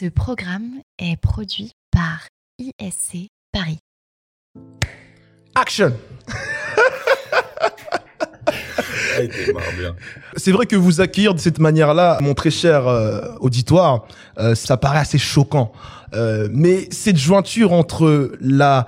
[0.00, 2.26] Ce programme est produit par
[2.58, 3.80] ISC Paris.
[5.54, 5.92] Action.
[10.36, 14.06] C'est vrai que vous accueillir de cette manière-là, mon très cher euh, auditoire,
[14.38, 15.70] euh, ça paraît assez choquant.
[16.14, 18.86] Euh, mais cette jointure entre la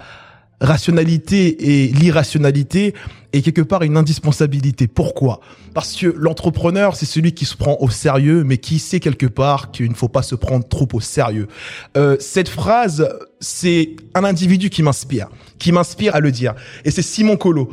[0.62, 2.94] rationalité et l'irrationalité
[3.32, 4.86] est quelque part une indispensabilité.
[4.86, 5.40] Pourquoi?
[5.74, 9.70] Parce que l'entrepreneur, c'est celui qui se prend au sérieux, mais qui sait quelque part
[9.70, 11.48] qu'il ne faut pas se prendre trop au sérieux.
[11.96, 13.08] Euh, cette phrase,
[13.40, 15.28] c'est un individu qui m'inspire,
[15.58, 16.54] qui m'inspire à le dire.
[16.84, 17.70] Et c'est Simon Colo.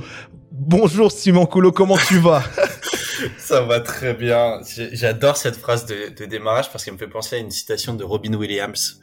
[0.52, 2.44] Bonjour Simon Colo, comment tu vas?
[3.38, 4.62] Ça va très bien.
[4.94, 8.04] J'adore cette phrase de, de démarrage parce qu'elle me fait penser à une citation de
[8.04, 9.00] Robin Williams,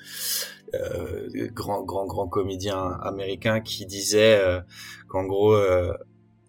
[0.80, 4.60] euh, grand grand grand comédien américain, qui disait euh,
[5.08, 5.92] qu'en gros, euh,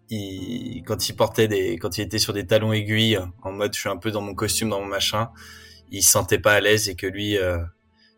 [0.09, 3.79] il, quand il portait des, quand il était sur des talons aiguilles, en mode je
[3.79, 5.29] suis un peu dans mon costume, dans mon machin,
[5.91, 7.57] il se sentait pas à l'aise et que lui, euh,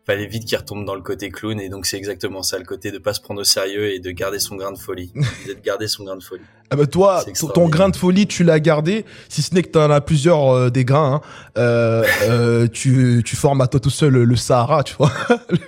[0.06, 1.60] fallait vite qu'il retombe dans le côté clown.
[1.60, 4.10] Et donc c'est exactement ça, le côté de pas se prendre au sérieux et de
[4.10, 5.12] garder son grain de folie,
[5.46, 6.42] de garder son grain de folie.
[6.72, 7.24] Ah bah toi,
[7.54, 10.48] ton- grain de folie, tu l'as gardé, si ce n'est que tu en as plusieurs
[10.54, 11.14] euh, des grains.
[11.14, 11.20] hein.
[11.58, 15.10] Euh, euh, tu, tu formes à toi tout seul le, le Sahara, tu vois.
[15.50, 15.58] le,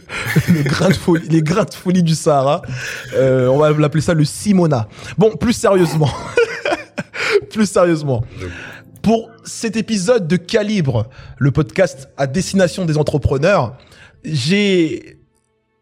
[0.55, 2.63] le grain de folie, les grains de folie du Sahara.
[3.15, 4.89] Euh, on va l'appeler ça le Simona.
[5.19, 6.11] Bon, plus sérieusement.
[7.51, 8.23] plus sérieusement.
[9.03, 11.07] Pour cet épisode de Calibre,
[11.39, 13.77] le podcast à destination des entrepreneurs,
[14.25, 15.19] j'ai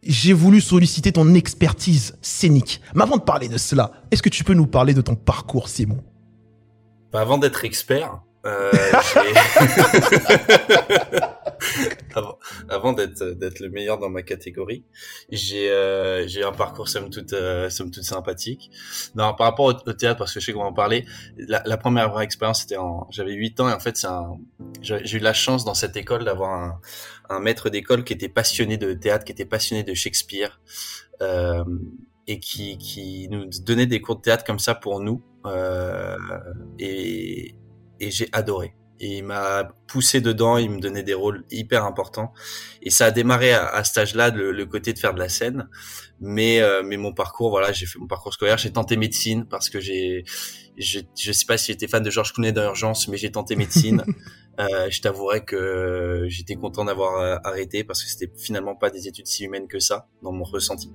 [0.02, 2.80] j'ai voulu solliciter ton expertise scénique.
[2.94, 5.68] Mais avant de parler de cela, est-ce que tu peux nous parler de ton parcours,
[5.68, 6.02] Simon?
[7.12, 8.70] Bah, avant d'être expert, euh,
[12.14, 12.38] avant,
[12.70, 14.84] avant d'être d'être le meilleur dans ma catégorie,
[15.30, 18.70] j'ai euh, j'ai un parcours somme toute euh, somme toute sympathique.
[19.14, 21.04] Non, par rapport au, au théâtre, parce que je sais qu'on va en parler.
[21.36, 24.38] La, la première vraie expérience, c'était en j'avais 8 ans et en fait, c'est un
[24.80, 26.80] j'ai eu la chance dans cette école d'avoir un,
[27.30, 30.60] un maître d'école qui était passionné de théâtre, qui était passionné de Shakespeare.
[31.22, 31.64] Euh,
[32.26, 35.20] et qui, qui nous donnait des cours de théâtre comme ça pour nous.
[35.46, 36.16] Euh,
[36.78, 37.56] et,
[37.98, 38.76] et j'ai adoré.
[39.00, 42.32] Et il m'a poussé dedans, il me donnait des rôles hyper importants.
[42.82, 45.28] Et ça a démarré à, à cet âge-là, le, le côté de faire de la
[45.28, 45.68] scène.
[46.20, 48.58] Mais, euh, mais mon parcours, voilà, j'ai fait mon parcours scolaire.
[48.58, 50.24] J'ai tenté médecine parce que j'ai,
[50.78, 53.56] je, je sais pas si j'étais fan de Georges Clooney dans Urgence, mais j'ai tenté
[53.56, 54.04] médecine.
[54.58, 59.08] Euh, je t'avouerai que j'étais content d'avoir euh, arrêté parce que c'était finalement pas des
[59.08, 60.92] études si humaines que ça dans mon ressenti.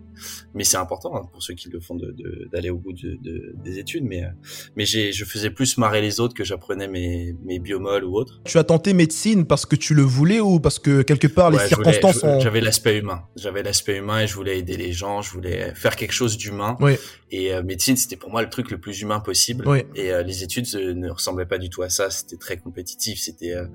[0.53, 3.17] Mais c'est important hein, pour ceux qui le font de- de- d'aller au bout de,
[3.21, 4.03] de- des études.
[4.03, 4.27] Mais, euh,
[4.75, 8.39] mais je faisais plus marrer les autres que j'apprenais mes, mes biomols ou autres.
[8.45, 11.57] Tu as tenté médecine parce que tu le voulais ou parce que quelque part les
[11.57, 12.39] Ouais, circonstances ont...
[12.41, 13.23] J'avais l'aspect humain.
[13.35, 15.23] J'avais l'aspect humain et je voulais aider les gens.
[15.23, 16.75] Je voulais faire quelque chose d'humain.
[16.81, 16.97] Oui.
[17.31, 19.67] Et euh, médecine, c'était pour moi le truc le plus humain possible.
[19.67, 19.74] Oui.
[19.95, 22.09] Et euh, les études euh, ne ressemblaient pas du tout à ça.
[22.09, 23.19] C'était très compétitif.
[23.19, 23.65] C'était, euh,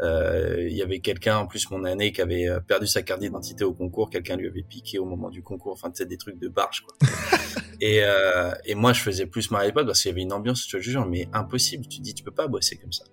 [0.00, 3.64] euh, il y avait quelqu'un en plus mon année qui avait perdu sa carte d'identité
[3.64, 4.10] au concours.
[4.10, 5.72] Quelqu'un lui avait piqué au moment du concours.
[5.72, 6.82] Enfin, tu des trucs de barge.
[6.82, 7.08] Quoi.
[7.80, 10.66] et, euh, et moi, je faisais plus les potes parce qu'il y avait une ambiance,
[10.66, 11.86] je te jure, mais impossible.
[11.86, 13.04] Tu te dis, tu peux pas bosser comme ça.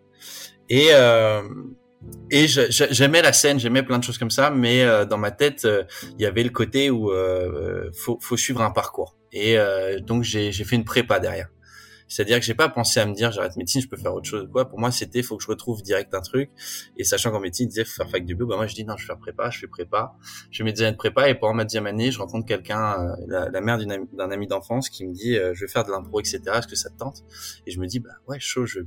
[0.70, 1.42] Et euh,
[2.32, 5.68] et j'aimais la scène, j'aimais plein de choses comme ça, mais dans ma tête,
[6.18, 9.18] il y avait le côté où euh, faut, faut suivre un parcours.
[9.32, 11.50] Et euh, donc j'ai fait une prépa derrière.
[12.09, 14.50] C'est-à-dire que j'ai pas pensé à me dire j'arrête médecine, je peux faire autre chose
[14.52, 14.68] quoi.
[14.68, 16.50] Pour moi, c'était faut que je retrouve direct un truc.
[16.97, 18.84] Et sachant qu'en médecine, ils disaient faut faire fac de bio, bah moi je dis
[18.84, 20.16] non, je vais faire prépa, je fais prépa.
[20.52, 23.62] Je fais mes de prépa et pendant ma deuxième année, je rencontre quelqu'un, euh, la,
[23.62, 26.42] mère d'un ami d'enfance, qui me dit euh, je vais faire de l'impro, etc.
[26.56, 27.24] Est-ce que ça te tente?
[27.66, 28.80] Et je me dis bah ouais chaud, je,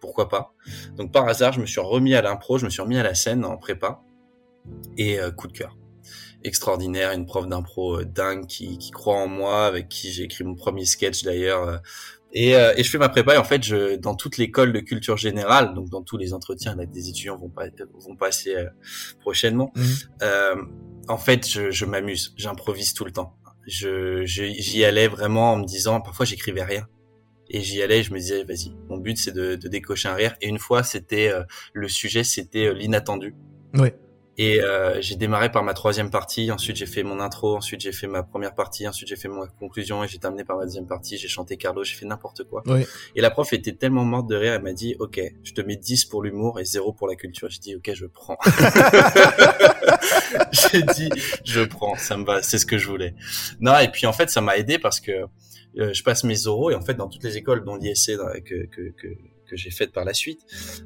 [0.00, 0.54] pourquoi pas?
[0.96, 3.14] Donc par hasard, je me suis remis à l'impro, je me suis remis à la
[3.14, 4.00] scène en prépa
[4.96, 5.76] et euh, coup de cœur.
[6.44, 10.44] Extraordinaire, une prof d'impro euh, dingue qui, qui croit en moi, avec qui j'ai écrit
[10.44, 11.80] mon premier sketch d'ailleurs.
[12.32, 14.80] Et, euh, et je fais ma prépa et en fait, je, dans toute l'école de
[14.80, 17.64] culture générale, donc dans tous les entretiens là, des étudiants vont, pas,
[18.06, 18.66] vont passer euh,
[19.20, 19.84] prochainement, Mhm.
[20.22, 20.54] euh,
[21.08, 23.34] en fait, je, je m'amuse, j'improvise tout le temps.
[23.66, 26.86] Je, je- j'y allais vraiment en me disant, parfois j'écrivais rien.
[27.50, 30.34] Et j'y allais, je me disais, vas-y, mon but c'est de, de décocher un rire.
[30.42, 33.34] Et une fois, c'était euh, le sujet, c'était euh, l'inattendu.
[33.74, 33.94] Ouais.
[34.40, 37.90] Et euh, j'ai démarré par ma troisième partie, ensuite j'ai fait mon intro, ensuite j'ai
[37.90, 40.86] fait ma première partie, ensuite j'ai fait ma conclusion et j'ai terminé par ma deuxième
[40.86, 42.62] partie, j'ai chanté Carlo, j'ai fait n'importe quoi.
[42.66, 42.86] Ouais.
[43.16, 45.74] Et la prof était tellement morte de rire, elle m'a dit, ok, je te mets
[45.74, 47.50] 10 pour l'humour et 0 pour la culture.
[47.50, 48.38] J'ai dit, ok, je prends.
[50.52, 51.10] j'ai dit,
[51.44, 53.16] je prends, ça me va, c'est ce que je voulais.
[53.58, 55.24] Non, et puis en fait, ça m'a aidé parce que
[55.78, 58.12] euh, je passe mes oraux et en fait, dans toutes les écoles, dont l'ISC
[58.44, 59.08] que, que, que,
[59.48, 60.40] que j'ai faites par la suite,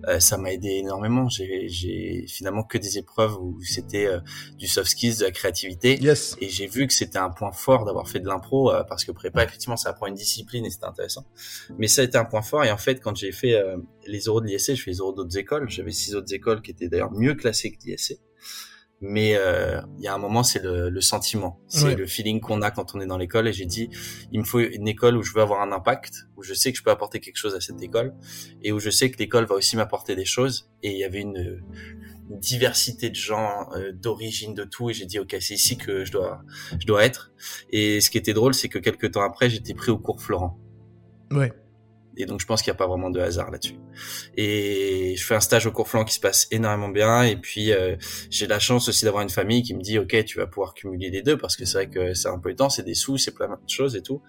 [0.08, 1.28] euh, ça m'a aidé énormément.
[1.28, 4.20] J'ai, finalement que des épreuves où c'était euh,
[4.58, 5.98] du soft skills, de la créativité.
[6.00, 6.36] Yes.
[6.40, 9.12] Et j'ai vu que c'était un point fort d'avoir fait de l'impro euh, parce que
[9.12, 11.26] prépa, effectivement, ça apprend une discipline et c'était intéressant.
[11.78, 12.64] Mais ça a été un point fort.
[12.64, 13.76] Et en fait, quand j'ai fait euh,
[14.06, 15.68] les euros de l'ISC, je fais les euros d'autres écoles.
[15.68, 18.18] J'avais six autres écoles qui étaient d'ailleurs mieux classées que l'ISC.
[19.04, 21.94] Mais euh, il y a un moment, c'est le, le, sentiment, c'est Ouais.
[21.96, 23.48] le feeling qu'on a quand on est dans l'école.
[23.48, 23.90] Et j'ai dit,
[24.30, 26.78] il me faut une école où je veux avoir un impact, où je sais que
[26.78, 28.14] je peux apporter quelque chose à cette école,
[28.62, 30.70] et où je sais que l'école va aussi m'apporter des choses.
[30.84, 31.62] Et il y avait une,
[32.30, 34.88] une diversité de gens, euh, d'origine, de tout.
[34.88, 36.42] Et j'ai dit, ok, c'est ici que je dois,
[36.78, 37.32] je dois être.
[37.70, 40.58] Et ce qui était drôle, c'est que quelques temps après, j'étais pris au cours Florent.
[41.32, 41.52] Ouais.
[42.16, 43.78] Et donc je pense qu'il n'y a pas vraiment de hasard là-dessus.
[44.36, 47.22] Et je fais un stage au cours flanc qui se passe énormément bien.
[47.22, 47.96] Et puis euh,
[48.30, 51.10] j'ai la chance aussi d'avoir une famille qui me dit ok tu vas pouvoir cumuler
[51.10, 53.34] les deux parce que c'est vrai que c'est un peu temps, c'est des sous, c'est
[53.34, 54.22] plein de choses et tout.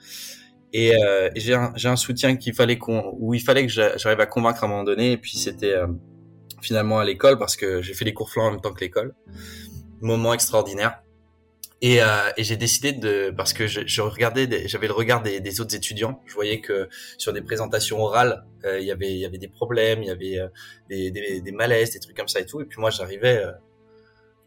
[0.74, 4.26] Et, euh, j'ai un, soutien qu'il fallait qu'on, où il fallait que j'a- j'arrive à
[4.26, 5.12] convaincre à un moment donné.
[5.12, 5.88] Et puis c'était euh,
[6.62, 9.14] finalement à l'école parce que j'ai fait les cours flancs en même temps que l'école.
[10.02, 11.03] Moment extraordinaire.
[11.84, 12.06] Et, euh,
[12.38, 15.76] et j'ai décidé de parce que je, je regardais, j'avais le regard des, des autres
[15.76, 16.22] étudiants.
[16.26, 16.88] Je voyais que
[17.18, 20.10] sur des présentations orales, euh, il y avait il y avait des problèmes, il y
[20.10, 20.48] avait euh,
[20.90, 22.62] des, des, des malaises, des trucs comme ça et tout.
[22.62, 23.44] Et puis moi j'arrivais,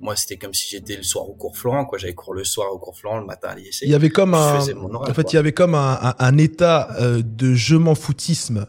[0.00, 1.98] moi c'était comme si j'étais le soir au cours flanc, quoi.
[1.98, 3.82] J'avais cours le soir au cours flanc, le matin à l'IEC.
[3.82, 5.30] Il y avait comme un, oral, en fait, quoi.
[5.30, 8.66] il y avait comme un, un, un état de je m'en foutisme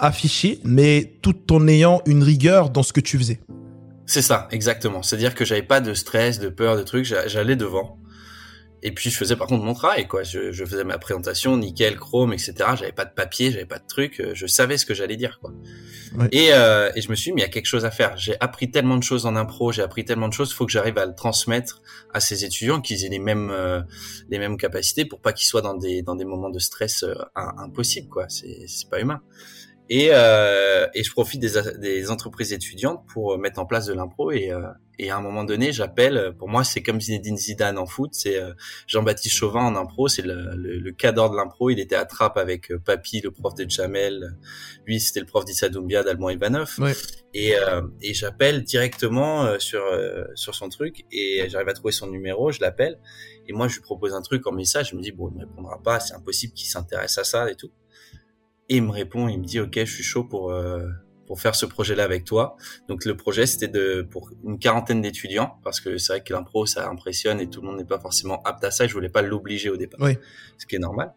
[0.00, 3.38] affiché, mais tout en ayant une rigueur dans ce que tu faisais.
[4.06, 5.02] C'est ça, exactement.
[5.02, 7.04] C'est-à-dire que j'avais pas de stress, de peur, de trucs.
[7.04, 7.98] j'a- J'allais devant.
[8.84, 10.24] Et puis je faisais par contre mon travail, quoi.
[10.24, 12.54] Je, je faisais ma présentation, nickel, chrome, etc.
[12.76, 14.18] J'avais pas de papier, j'avais pas de trucs.
[14.18, 15.52] euh, Je savais ce que j'allais dire, quoi.
[16.18, 16.26] Ouais.
[16.32, 18.16] Et, euh, et je me suis dit, mais il y a quelque chose à faire.
[18.16, 20.52] J'ai appris tellement de choses en impro, j'ai appris tellement de choses.
[20.52, 21.80] Faut que j'arrive à le transmettre
[22.12, 23.82] à ces étudiants, qu'ils aient les mêmes euh,
[24.30, 27.14] les mêmes capacités, pour pas qu'ils soient dans des dans des moments de stress euh,
[27.36, 28.26] impossibles, quoi.
[28.28, 29.20] C'est c'est pas humain.
[29.94, 34.30] Et, euh, et je profite des, des entreprises étudiantes pour mettre en place de l'impro.
[34.30, 34.62] Et, euh,
[34.98, 38.36] et à un moment donné j'appelle pour moi c'est comme Zinedine Zidane en foot c'est
[38.40, 38.52] euh,
[38.86, 41.68] Jean-Baptiste Chauvin en impro c'est le, le, le cadre de l'impro.
[41.68, 44.38] Il était à Trappes avec euh, Papy le prof de Jamel
[44.86, 46.74] lui c'était le prof d'Issa Doumbia d'Allemand Ivanov.
[46.78, 46.94] Ouais.
[47.34, 51.92] et, euh, et j'appelle directement euh, sur euh, sur son truc et j'arrive à trouver
[51.92, 52.98] son numéro je l'appelle.
[53.46, 54.90] Et moi je lui propose un truc en message.
[54.92, 57.56] Je me dis bon il me répondra pas c'est impossible qu'il s'intéresse à ça et
[57.56, 57.70] tout
[58.72, 60.88] et il me répond, il me dit OK, je suis chaud pour euh,
[61.26, 62.56] pour faire ce projet-là avec toi.
[62.88, 66.66] Donc le projet c'était de pour une quarantaine d'étudiants parce que c'est vrai que l'impro
[66.66, 68.86] ça impressionne et tout le monde n'est pas forcément apte à ça.
[68.86, 70.16] Je voulais pas l'obliger au départ, Oui.
[70.58, 71.12] ce qui est normal.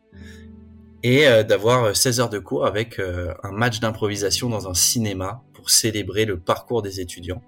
[1.03, 5.43] Et euh, d'avoir 16 heures de cours avec euh, un match d'improvisation dans un cinéma
[5.65, 7.41] pour célébrer le parcours des étudiants.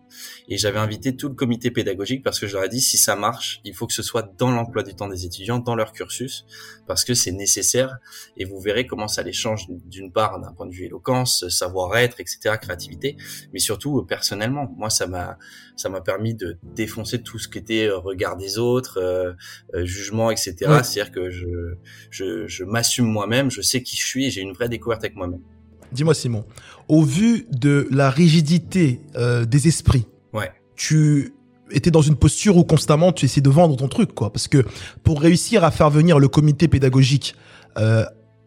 [0.48, 3.16] Et j'avais invité tout le comité pédagogique parce que je leur ai dit si ça
[3.16, 6.44] marche, il faut que ce soit dans l'emploi du temps des étudiants, dans leur cursus,
[6.88, 7.98] parce que c'est nécessaire
[8.36, 12.19] et vous verrez comment ça les change d'une part d'un point de vue éloquence, savoir-être,
[12.19, 13.18] etc., créativité,
[13.54, 14.74] mais surtout euh, personnellement.
[14.78, 15.38] Moi, ça m'a
[15.75, 19.34] ça m'a permis de défoncer tout ce qui était euh, regard des autres, euh,
[19.75, 20.56] euh, jugement, etc.
[20.62, 20.84] Ouais.
[20.84, 21.46] C'est-à-dire que je
[22.10, 25.16] je, je m'assume moi-même, je sais qui je suis et j'ai une vraie découverte avec
[25.16, 25.42] moi-même.
[25.92, 26.44] Dis-moi Simon,
[26.88, 30.51] au vu de la rigidité euh, des esprits, Ouais.
[30.75, 31.34] tu
[31.72, 34.31] étais dans une posture où constamment tu essaies de vendre ton truc, quoi.
[34.31, 34.63] Parce que
[35.04, 37.36] pour réussir à faire venir le comité pédagogique
[37.78, 38.06] euh,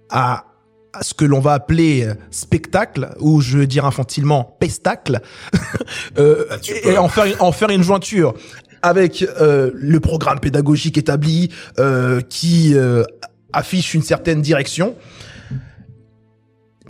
[0.08, 0.46] à,
[0.94, 5.20] à ce que l'on va appeler euh, spectacle, ou je veux dire infantilement pestacle,
[6.18, 8.34] euh, Ah, et en faire, en faire une jointure
[8.82, 13.04] avec euh, le programme pédagogique établi euh, qui euh,
[13.52, 14.94] affiche une certaine direction,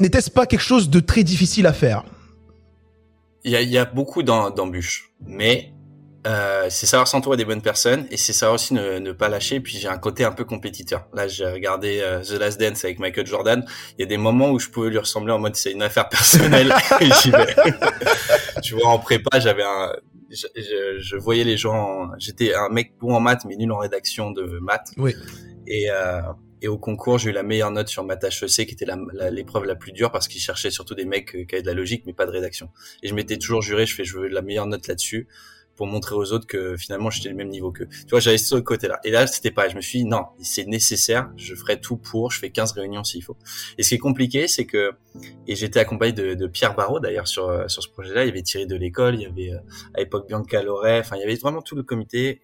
[0.00, 2.05] n'était-ce pas quelque chose de très difficile à faire
[3.44, 5.73] Il y a, il y a beaucoup d'em- d'embûches, mais
[6.26, 9.58] euh, c'est savoir s'entourer des bonnes personnes et c'est savoir aussi ne, ne pas lâcher.
[9.60, 11.08] Puis j'ai un côté un peu compétiteur.
[11.15, 13.65] Là, j'ai regardé euh, The Last Dance avec Michael Jordan.
[13.96, 16.08] Il y a des moments où je pouvais lui ressembler en mode c'est une affaire
[16.10, 16.74] personnelle.
[18.63, 19.93] tu vois, en prépa, j'avais un,
[20.31, 22.08] je, je- je voyais les gens.
[22.19, 24.91] J'étais un mec bon en maths mais nul en rédaction de maths.
[24.98, 25.15] Oui.
[25.67, 26.20] Et euh,
[26.62, 28.86] et au concours, j'ai eu la meilleure note sur maths HEC, qui était
[29.31, 31.74] l'épreuve la, plus dure parce qu'ils cherchaient surtout des mecs euh, qui avaient de la
[31.74, 32.70] logique mais pas de rédaction.
[33.02, 35.29] Et je m'étais toujours juré, je fais, je veux la meilleure note là-dessus
[35.81, 37.88] pour montrer aux autres que finalement j'étais du même niveau qu'eux.
[37.88, 39.00] Tu vois, j'avais ce côté-là.
[39.02, 39.67] Et là, c'était pas.
[39.70, 41.31] Je me suis dit non, c'est nécessaire.
[41.38, 42.31] Je ferai tout pour.
[42.31, 43.38] Je fais 15 réunions s'il faut.
[43.79, 44.90] Et ce qui est compliqué, c'est que
[45.46, 48.24] et j'étais accompagné de, de Pierre Barraud d'ailleurs sur euh, sur ce projet-là.
[48.24, 49.58] Il y avait Thierry de l'école, il y avait euh,
[49.94, 51.00] à l'époque Bianca Loret.
[51.00, 52.43] Enfin, il y avait vraiment tout le comité.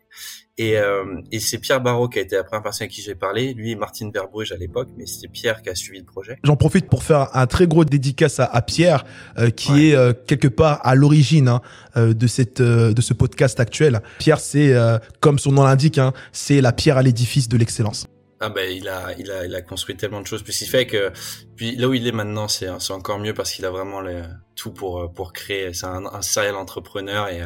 [0.58, 3.14] Et, euh, et c'est Pierre Barraud qui a été la première personne à qui j'ai
[3.14, 3.52] parlé.
[3.52, 6.38] Lui et Martine Verbruge à l'époque, mais c'était Pierre qui a suivi le projet.
[6.44, 9.04] J'en profite pour faire un très gros dédicace à, à Pierre,
[9.38, 9.86] euh, qui Ouais.
[9.88, 11.60] est euh, quelque part à l'origine hein,
[11.98, 14.00] euh, de cette euh, de ce podcast actuel.
[14.18, 18.06] Pierre, c'est euh, comme son nom l'indique, hein, c'est la pierre à l'édifice de l'excellence.
[18.40, 20.86] Ah ben il a il a il a construit tellement de choses puis qui fait
[20.86, 21.10] que
[21.56, 24.24] puis là où il est maintenant c'est c'est encore mieux parce qu'il a vraiment le,
[24.56, 27.40] tout pour pour créer c'est un, un serial entrepreneur et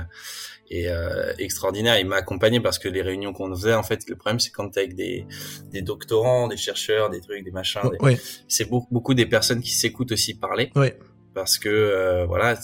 [0.71, 4.15] et euh, extraordinaire il m'a accompagné parce que les réunions qu'on faisait en fait le
[4.17, 5.27] problème c'est quand t'es avec des
[5.73, 8.17] des doctorants des chercheurs des trucs des machins des- Ouais,
[8.49, 10.97] c'est beaucoup beaucoup des personnes qui s'écoutent aussi parler ouais.
[11.35, 12.55] parce que euh, voilà,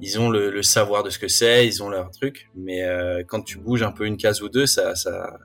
[0.00, 3.22] ils ont le, le, savoir de ce que c'est, ils ont leur truc, mais euh,
[3.26, 5.38] quand tu bouges un peu une case ou deux, ça, ça,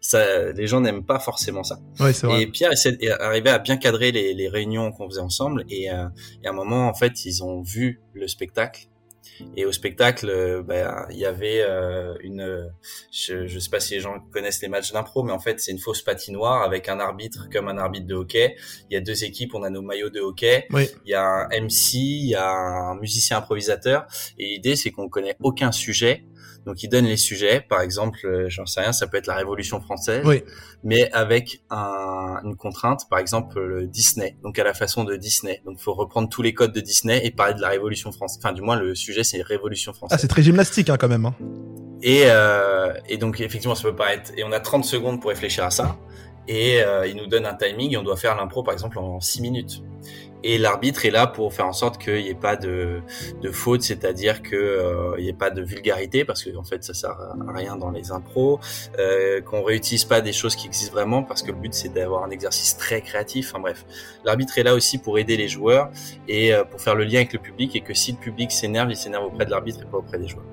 [0.00, 1.78] ça, les gens n'aiment pas forcément ça.
[2.12, 2.42] C'est vrai.
[2.42, 2.72] Et Pierre
[3.20, 6.04] arrivait à bien cadrer les, les réunions qu'on faisait ensemble, et, euh,
[6.42, 8.86] et à un moment, en fait, ils ont vu le spectacle
[9.56, 12.70] et au spectacle, euh, bah, il y avait euh, une,
[13.12, 15.72] je, je sais pas si les gens connaissent les matchs d'impro, mais en fait c'est
[15.72, 18.56] une fausse patinoire avec un arbitre comme un arbitre de hockey.
[18.90, 20.66] Il y a deux équipes, on a nos maillots de hockey.
[20.70, 20.88] Oui.
[21.04, 24.06] Il y a un MC, il y a un musicien improvisateur.
[24.38, 26.24] Et l'idée c'est qu'on connaît aucun sujet
[26.64, 29.34] donc il donne les sujets, par exemple, euh, j'en sais rien, ça peut être la
[29.36, 30.42] Révolution française, Oui.
[30.82, 35.62] mais avec un, une contrainte, par exemple le Disney, donc à la façon de Disney.
[35.64, 38.38] Donc il faut reprendre tous les codes de Disney et parler de la Révolution française.
[38.42, 40.18] Enfin du moins le sujet c'est Révolution Ah, française.
[40.20, 41.26] c'est très gymnastique hein, quand même.
[41.26, 41.34] Hein.
[42.02, 44.32] et, euh, et donc effectivement ça peut paraître...
[44.36, 45.96] Et on a 30 secondes pour réfléchir à ça.
[46.48, 49.20] Et euh, il nous donne un timing et on doit faire l'impro par exemple en
[49.20, 49.82] 6 minutes.
[50.48, 53.00] Et l'arbitre est là pour faire en sorte qu'il n'y ait pas de,
[53.42, 56.94] de faute, c'est-à-dire qu'il euh, n'y ait pas de vulgarité, parce que en fait ça
[56.94, 58.60] sert à rien dans les impros,
[58.96, 62.22] euh, qu'on réutilise pas des choses qui existent vraiment, parce que le but c'est d'avoir
[62.22, 63.50] un exercice très créatif.
[63.50, 63.84] Enfin bref,
[64.24, 65.90] l'arbitre est là aussi pour aider les joueurs
[66.28, 68.92] et euh, pour faire le lien avec le public, et que si le public s'énerve,
[68.92, 70.46] il s'énerve auprès de l'arbitre et pas auprès des joueurs.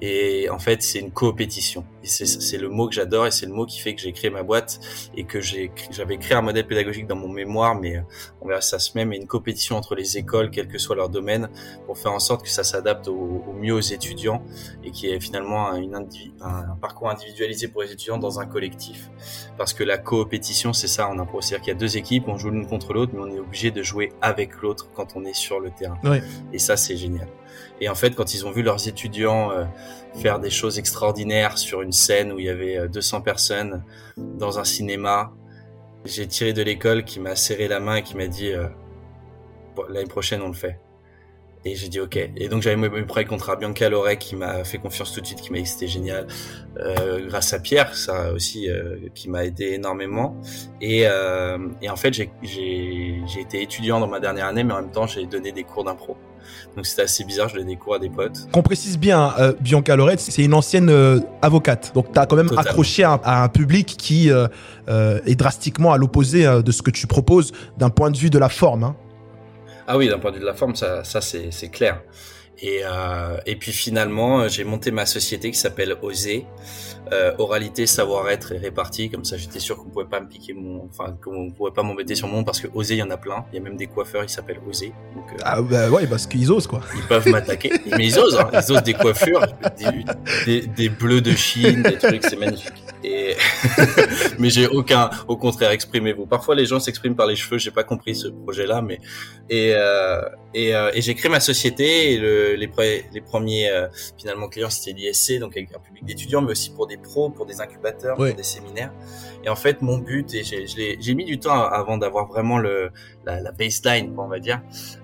[0.00, 1.84] Et en fait, c'est une coopétition.
[2.02, 4.42] C'est le mot que j'adore et c'est le mot qui fait que j'ai créé ma
[4.42, 4.80] boîte
[5.16, 8.02] et que j'ai j'avais créé un modèle pédagogique dans mon mémoire, mais
[8.40, 11.08] on verra ça se met, mais une coopétition entre les écoles, quel que soit leur
[11.08, 11.48] domaine,
[11.86, 13.14] pour faire en sorte que ça s'adapte au,
[13.48, 14.42] au, mieux aux étudiants
[14.82, 16.06] et qui est finalement une un,
[16.42, 19.10] un, parcours individualisé pour les étudiants dans un collectif.
[19.56, 21.40] Parce que la coopétition, c'est ça en impro.
[21.40, 23.70] C'est-à-dire qu'il y a deux équipes, on joue l'une contre l'autre, mais on est obligé
[23.70, 25.98] de jouer avec l'autre quand on est sur le terrain.
[26.04, 26.18] Oui.
[26.52, 27.28] Et ça, c'est génial.
[27.80, 29.64] Et en fait, quand ils ont vu leurs étudiants euh,
[30.14, 33.82] faire des choses extraordinaires sur une scène où il y avait 200 personnes
[34.16, 35.32] dans un cinéma,
[36.04, 38.68] j'ai tiré de l'école qui m'a serré la main et qui m'a dit euh,
[39.88, 40.78] l'année prochaine on le fait.
[41.66, 42.16] Et j'ai dit ok.
[42.36, 45.40] Et donc j'avais mes prêts contre Bianca Lorek qui m'a fait confiance tout de suite,
[45.40, 46.26] qui m'a dit c'était génial.
[46.78, 50.36] Euh, grâce à Pierre, ça aussi, euh, qui m'a aidé énormément.
[50.82, 54.92] Et, euh, et en fait, j'ai été étudiant dans ma dernière année, mais en même
[54.92, 56.18] temps, j'ai donné des cours d'impro.
[56.76, 58.48] Donc c'était assez bizarre, je donnais des cours à des potes.
[58.52, 61.92] Qu'on précise bien, euh, Bianca Lorette, c'est une ancienne euh, avocate.
[61.94, 62.70] Donc tu as quand même Totalement.
[62.70, 64.48] accroché à, à, un public qui euh,
[65.26, 68.48] est drastiquement à l'opposé de ce que tu proposes d'un point de vue de la
[68.48, 68.84] forme.
[68.84, 68.96] Hein.
[69.86, 72.00] Ah oui, d'un point de vue de la forme, ça, ça c'est clair.
[72.60, 76.46] Et, euh, et puis finalement, j'ai monté ma société qui s'appelle Oser.
[77.12, 79.10] Euh, oralité, savoir-être et répartie.
[79.10, 82.14] Comme ça, j'étais sûr qu'on pouvait pas me piquer mon, enfin, qu'on pouvait pas m'embêter
[82.14, 83.44] sur mon nom parce que Oser, il y en a plein.
[83.52, 84.94] Il y a même des coiffeurs, ils s'appellent Oser.
[85.14, 86.80] Donc, euh, ah bah ouais, parce qu'ils osent quoi.
[86.96, 87.72] Ils peuvent m'attaquer.
[87.98, 88.48] Mais ils osent, hein.
[88.54, 89.44] ils osent des coiffures,
[89.76, 90.04] des,
[90.46, 92.72] des, des bleus de Chine, des trucs, c'est magnifique.
[93.02, 93.34] Et
[94.38, 96.24] mais j'ai aucun, au contraire, exprimez-vous.
[96.24, 97.58] Parfois, les gens s'expriment par les cheveux.
[97.58, 98.98] J'ai pas compris ce projet-là, mais
[99.50, 100.22] et euh,
[100.54, 102.12] et, euh, et j'ai créé ma société.
[102.12, 102.82] Et le, les, pre
[103.12, 106.86] les premiers euh, finalement clients c'était l'ISC, donc avec un public d'étudiants, mais aussi pour
[106.86, 108.28] des pros, pour des incubateurs, oui.
[108.28, 108.92] pour des séminaires.
[109.44, 112.90] Et en fait, mon but, et j'ai mis du temps avant d'avoir vraiment le
[113.26, 114.60] la, la baseline, on va dire,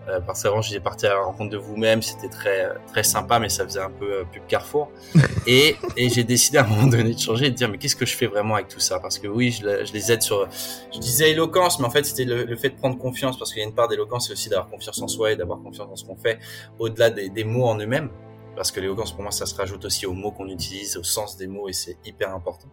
[0.08, 3.48] euh, parce qu'avant j'étais parti à la rencontre de vous-même, c'était très très sympa, mais
[3.48, 4.90] ça faisait un peu euh, pub Carrefour.
[5.46, 7.96] et et j'ai décidé à un moment donné de changer et de dire mais qu'est-ce
[7.96, 8.98] que je fais vraiment avec tout ça?
[8.98, 10.48] Parce que oui, je, je, les aide sur,
[10.92, 13.60] je disais éloquence, mais en fait c'était le, le, fait de prendre confiance, parce qu'il
[13.60, 15.96] y a une part d'éloquence, c'est aussi d'avoir confiance en soi et d'avoir confiance dans
[15.96, 16.38] ce qu'on fait,
[16.78, 18.10] au-delà des, mots en eux-mêmes
[18.56, 21.36] parce que l'éloquence pour moi ça se rajoute aussi aux mots qu'on utilise, au sens
[21.36, 22.68] des mots et c'est hyper important.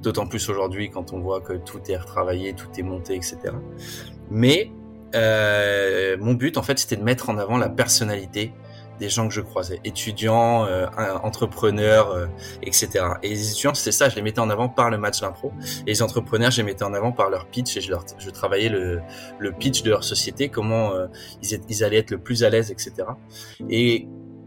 [0.00, 3.38] D'autant plus aujourd'hui quand on voit que tout est retravaillé, tout est monté, etc.
[4.30, 4.70] Mais
[5.14, 8.52] euh, mon but en fait c'était de mettre en avant la personnalité
[8.98, 10.86] des gens que je croisais, étudiants, euh,
[11.22, 12.26] entrepreneurs, euh,
[12.62, 12.88] etc.
[13.22, 15.52] Et les étudiants, c'est ça, je les mettais en avant par le match d'impro.
[15.86, 18.30] Et les entrepreneurs, je les mettais en avant par leur pitch et je, leur, je
[18.30, 19.00] travaillais le,
[19.38, 21.06] le pitch de leur société, comment euh,
[21.42, 22.92] ils, ils allaient être le plus à l'aise, etc.
[23.68, 24.06] Et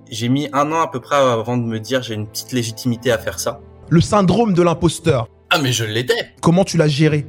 [0.10, 3.12] j'ai mis un an à peu près avant de me dire j'ai une petite légitimité
[3.12, 3.62] à faire ça.
[3.89, 5.27] Le syndrome de l'imposteur.
[5.50, 6.34] Ah mais je l'étais.
[6.41, 7.25] Comment tu l'as géré?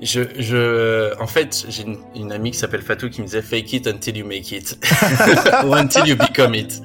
[0.00, 3.72] Je, je, en fait, j'ai une, une, amie qui s'appelle Fatou qui me disait fake
[3.72, 4.78] it until you make it,
[5.64, 6.80] ou until you become it.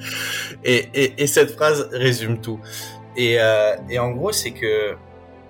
[0.64, 2.60] Et, et, et, cette phrase résume tout.
[3.16, 4.96] Et, euh, et en gros, c'est que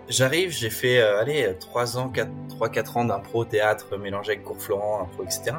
[0.09, 4.45] j'arrive, j'ai fait, euh, allez, trois ans, quatre, trois, quatre ans d'impro, théâtre, mélangé avec
[4.45, 5.57] cours Florent, impro, etc.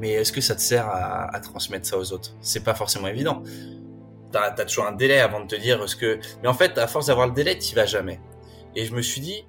[0.00, 2.34] Mais est-ce que ça te sert à, à transmettre ça aux autres?
[2.40, 3.42] C'est pas forcément évident.
[4.32, 6.18] T'as as toujours un délai avant de te dire ce que.
[6.42, 8.20] Mais en fait, à force d'avoir le délai, t'y vas jamais.
[8.74, 9.44] Et je me suis dit,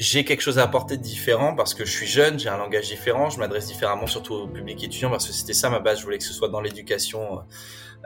[0.00, 2.88] j'ai quelque chose à apporter de différent parce que je suis jeune, j'ai un langage
[2.88, 6.04] différent, je m'adresse différemment surtout au public étudiant parce que c'était ça ma base, je
[6.04, 7.40] voulais que ce soit dans l'éducation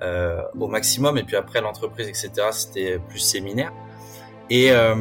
[0.02, 3.72] euh, au maximum et puis après l'entreprise etc c'était plus séminaire.
[4.50, 4.96] Et, euh,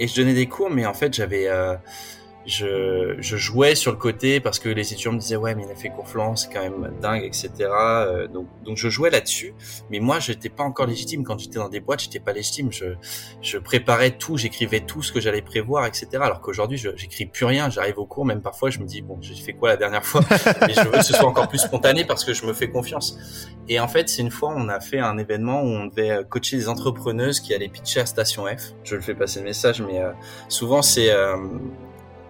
[0.00, 1.76] et je donnais des cours mais en fait j'avais euh,
[2.48, 5.70] je, je jouais sur le côté parce que les étudiants me disaient ouais mais il
[5.70, 9.54] a fait cours flanc c'est quand même dingue etc euh, donc donc je jouais là-dessus.
[9.90, 11.24] Mais moi j'étais pas encore légitime.
[11.24, 12.72] Quand j'étais dans des boîtes j'étais pas légitime.
[12.72, 12.86] Je
[13.42, 17.44] je préparais tout j'écrivais tout ce que j'allais prévoir etc alors qu'aujourd'hui je j'écris plus
[17.44, 17.68] rien.
[17.68, 20.22] J'arrive au cours même parfois je me dis bon j'ai fait quoi la dernière fois?
[20.68, 23.18] Et je veux que ce soit encore plus spontané parce que je me fais confiance.
[23.68, 26.56] Et en fait c'est une fois on a fait un événement où on devait coacher
[26.56, 28.72] des entrepreneuses qui allaient pitcher à Station F.
[28.84, 30.12] Je le fais passer le message mais euh,
[30.48, 31.36] souvent c'est euh,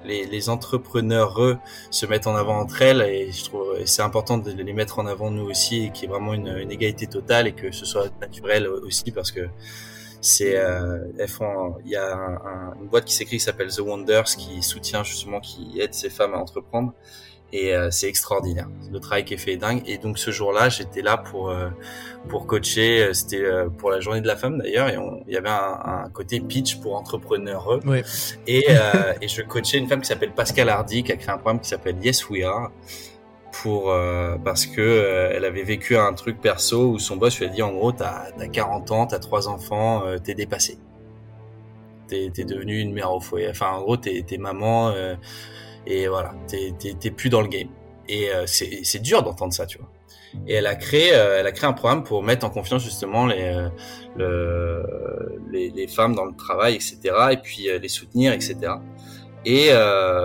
[0.08, 1.58] les, entrepreneurs eux,
[1.90, 5.06] se mettent en avant entre elles et je trouve c'est important de les mettre en
[5.06, 8.10] avant nous aussi et qu'il y ait vraiment une, égalité totale et que ce soit
[8.20, 9.48] naturel aussi parce que
[10.20, 10.98] c'est euh,
[11.84, 15.40] il y a un, une boîte qui s'écrit qui s'appelle The Wonders qui soutient justement
[15.40, 16.92] qui aide ces femmes à entreprendre
[17.52, 18.68] et euh, c'est extraordinaire.
[18.92, 19.82] Le travail qui est fait est dingue.
[19.86, 21.68] Et donc ce jour-là, j'étais là pour euh,
[22.28, 23.04] pour coacher.
[23.04, 26.04] Euh, c'était euh, pour la journée de la femme d'ailleurs, et il y avait un,
[26.04, 27.80] un, côté pitch pour entrepreneurs.
[27.86, 28.02] Oui.
[28.46, 28.66] Et,
[29.20, 31.68] et je coachais une femme qui s'appelle Pascal Hardy, qui a créé un programme qui
[31.68, 32.70] s'appelle Yes We Are,
[33.52, 33.94] pour
[34.44, 37.72] parce que elle avait vécu un truc perso où son boss lui a dit en
[37.72, 40.78] gros, t'as as 40 ans, t'as trois enfants, t'es dépassé.
[42.08, 43.48] T'es es devenu une mère au foyer.
[43.50, 44.92] Enfin, en gros, t'es es maman
[45.88, 47.68] et voilà, t'es plus dans le game.
[48.08, 49.88] Et euh, c'est dur d'entendre ça, tu vois.
[50.46, 53.26] Et elle a créé, euh, elle a créé un programme pour mettre en confiance justement
[53.26, 53.68] les, euh,
[54.16, 56.98] le, les, les, femmes dans le travail, etc.
[57.32, 58.56] Et puis les soutenir, etc.
[59.46, 59.70] Et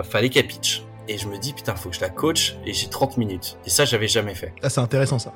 [0.04, 0.82] fallait qu'elle pitch.
[1.08, 2.56] Et je me dis putain, faut que je la coach.
[2.66, 3.56] Et j'ai 30 minutes.
[3.64, 4.52] Et ça, j'avais jamais fait.
[4.62, 5.32] Ah, c'est intéressant ça.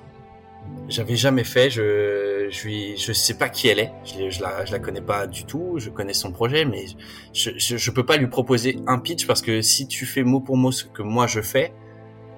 [0.89, 1.69] J'avais jamais fait.
[1.69, 3.93] Je, je lui, je sais pas qui elle est.
[4.05, 5.75] Je, je, la, je la connais pas du tout.
[5.77, 6.87] Je connais son projet, mais
[7.35, 10.41] je, je, je, peux pas lui proposer un pitch parce que si tu fais mot
[10.41, 11.75] pour mot ce que moi je fais,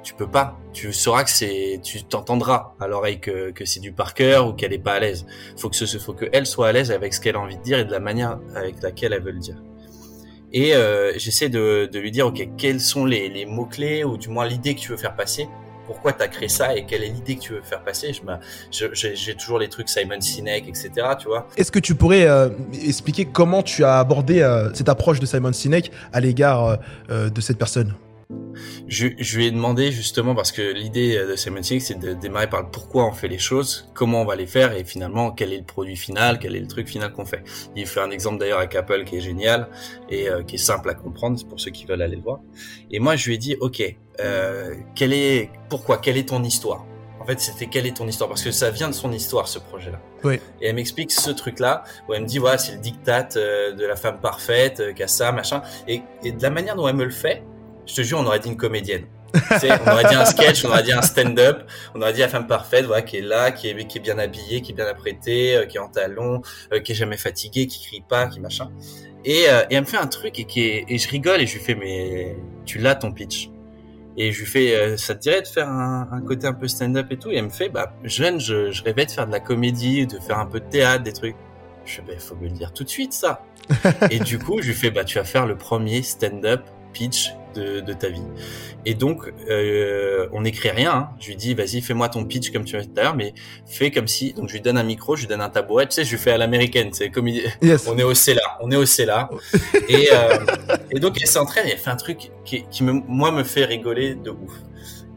[0.02, 0.58] tu peux pas.
[0.72, 4.52] Tu sauras que c'est, tu t'entendras à l'oreille que, que c'est du par cœur ou
[4.52, 5.26] qu'elle est pas à l'aise.
[5.56, 7.62] Faut que ce, faut que elle soit à l'aise avec ce qu'elle a envie de
[7.62, 9.62] dire et de la manière avec laquelle elle veut le dire.
[10.52, 14.16] Et euh, j'essaie de, de lui dire, ok, quels sont les, les mots clés ou
[14.16, 15.48] du moins l'idée que tu veux faire passer
[15.90, 18.12] pourquoi tu as créé ça et quelle est l'idée que tu veux faire passer.
[18.70, 20.92] J'ai toujours les trucs Simon Sinek, etc.
[21.56, 22.50] Est-ce que tu pourrais euh,
[22.86, 26.78] expliquer comment tu as abordé euh, cette approche de Simon Sinek à l'égard
[27.10, 27.92] euh, de cette personne?
[28.86, 32.48] Je, je, lui ai demandé justement parce que l'idée de Simon Sinek c'est de démarrer
[32.48, 35.52] par le pourquoi on fait les choses, comment on va les faire et finalement quel
[35.52, 37.42] est le produit final, quel est le truc final qu'on fait.
[37.76, 39.68] Il fait un exemple d'ailleurs avec Apple qui est génial
[40.08, 42.40] et euh, qui est simple à comprendre pour ceux qui veulent aller le voir.
[42.90, 43.82] Et moi je lui ai dit ok,
[44.20, 46.84] euh, quel est pourquoi, quelle est ton histoire?
[47.20, 48.30] En fait, c'était quelle est ton histoire?
[48.30, 50.00] Parce que ça vient de son histoire, ce projet-là.
[50.24, 50.40] Oui.
[50.62, 53.84] Et elle m'explique ce truc-là, où elle me dit, voilà, c'est le diktat euh, de
[53.84, 55.60] la femme parfaite, euh, qui a ça, machin.
[55.86, 57.42] Et, et, de la manière dont elle me le fait,
[57.90, 59.06] je te jure, on aurait dit une comédienne.
[59.34, 61.62] on aurait dit un sketch, on aurait dit un stand-up,
[61.94, 64.18] on aurait dit la femme parfaite, voilà, qui est là, qui est, qui est bien
[64.18, 67.66] habillée, qui est bien apprêtée, euh, qui est en talons, euh, qui est jamais fatiguée,
[67.66, 68.70] qui crie pas, qui machin.
[69.24, 71.46] Et, euh, et elle me fait un truc et qui est, et je rigole et
[71.46, 73.50] je lui fais mais tu l'as ton pitch.
[74.16, 77.06] Et je lui fais ça te dirait de faire un, un côté un peu stand-up
[77.10, 77.30] et tout?
[77.30, 80.18] Et elle me fait bah jeune je, je rêvais de faire de la comédie, de
[80.18, 81.36] faire un peu de théâtre, des trucs.
[81.84, 83.44] Je fais bah faut me le dire tout de suite ça.
[84.10, 87.80] et du coup je lui fais bah tu vas faire le premier stand-up pitch de,
[87.80, 88.22] de, ta vie.
[88.86, 90.92] Et donc, euh, on n'écrit rien.
[90.92, 91.08] Hein.
[91.20, 93.34] Je lui dis, vas-y, fais-moi ton pitch comme tu as dit tout à l'heure, mais
[93.66, 94.32] fais comme si.
[94.32, 95.86] Donc, je lui donne un micro, je lui donne un tabouret.
[95.86, 96.90] Tu sais, je lui fais à l'américaine.
[96.92, 97.86] C'est comme yes.
[97.86, 99.30] on est au CELA, on est au CELA.
[99.88, 100.38] et, euh,
[100.90, 101.66] et donc, elle s'entraîne.
[101.66, 104.52] Et elle fait un truc qui, qui me, moi, me fait rigoler de ouf.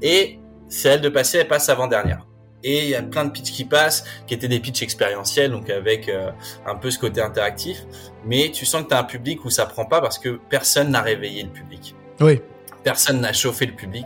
[0.02, 2.26] Et c'est elle de passer, elle passe avant dernière
[2.64, 5.70] et il y a plein de pitchs qui passent, qui étaient des pitchs expérientiels, donc
[5.70, 6.32] avec euh,
[6.66, 7.86] un peu ce côté interactif.
[8.26, 10.90] Mais tu sens que tu as un public où ça prend pas parce que personne
[10.90, 11.96] n'a réveillé le public.
[12.24, 12.42] Oui.
[12.84, 14.06] Personne n'a chauffé le public.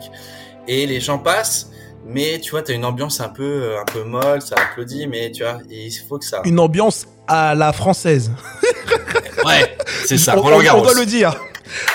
[0.67, 1.71] Et les gens passent,
[2.05, 5.07] mais tu vois, tu as une ambiance un peu, euh, un peu molle, ça applaudit,
[5.07, 6.41] mais tu vois, il faut que ça.
[6.45, 8.31] Une ambiance à la française.
[9.45, 10.37] ouais, c'est ça.
[10.37, 10.79] On, Roland Garros.
[10.81, 11.35] on doit le dire.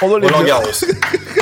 [0.02, 0.44] On doit le Roland.
[0.44, 0.68] Garros.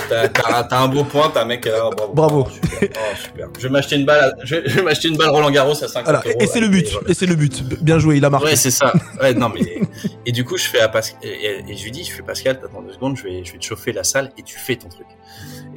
[0.09, 1.88] T'as un beau point, t'as un mec est là.
[1.96, 2.12] Bravo.
[2.14, 2.48] Bravo.
[2.48, 2.90] Oh, super.
[2.96, 3.48] Oh, super.
[3.59, 4.24] Je vais m'acheter une balle.
[4.24, 6.22] À, je vais, je vais m'acheter une balle Roland Garros à 50 Voilà.
[6.26, 6.38] euros.
[6.40, 6.88] Et c'est le but.
[6.92, 7.11] voilà.
[7.11, 7.62] Et c'est le but.
[7.83, 8.46] Bien joué, il a marqué.
[8.48, 8.92] Ouais, c'est ça.
[9.20, 9.81] Ouais, non, mais
[10.26, 12.61] et du coup, je fais à Pascal et, et je lui dis, je fais Pascal,
[12.61, 14.88] t'attends deux secondes, je vais, je vais te chauffer la salle et tu fais ton
[14.88, 15.07] truc.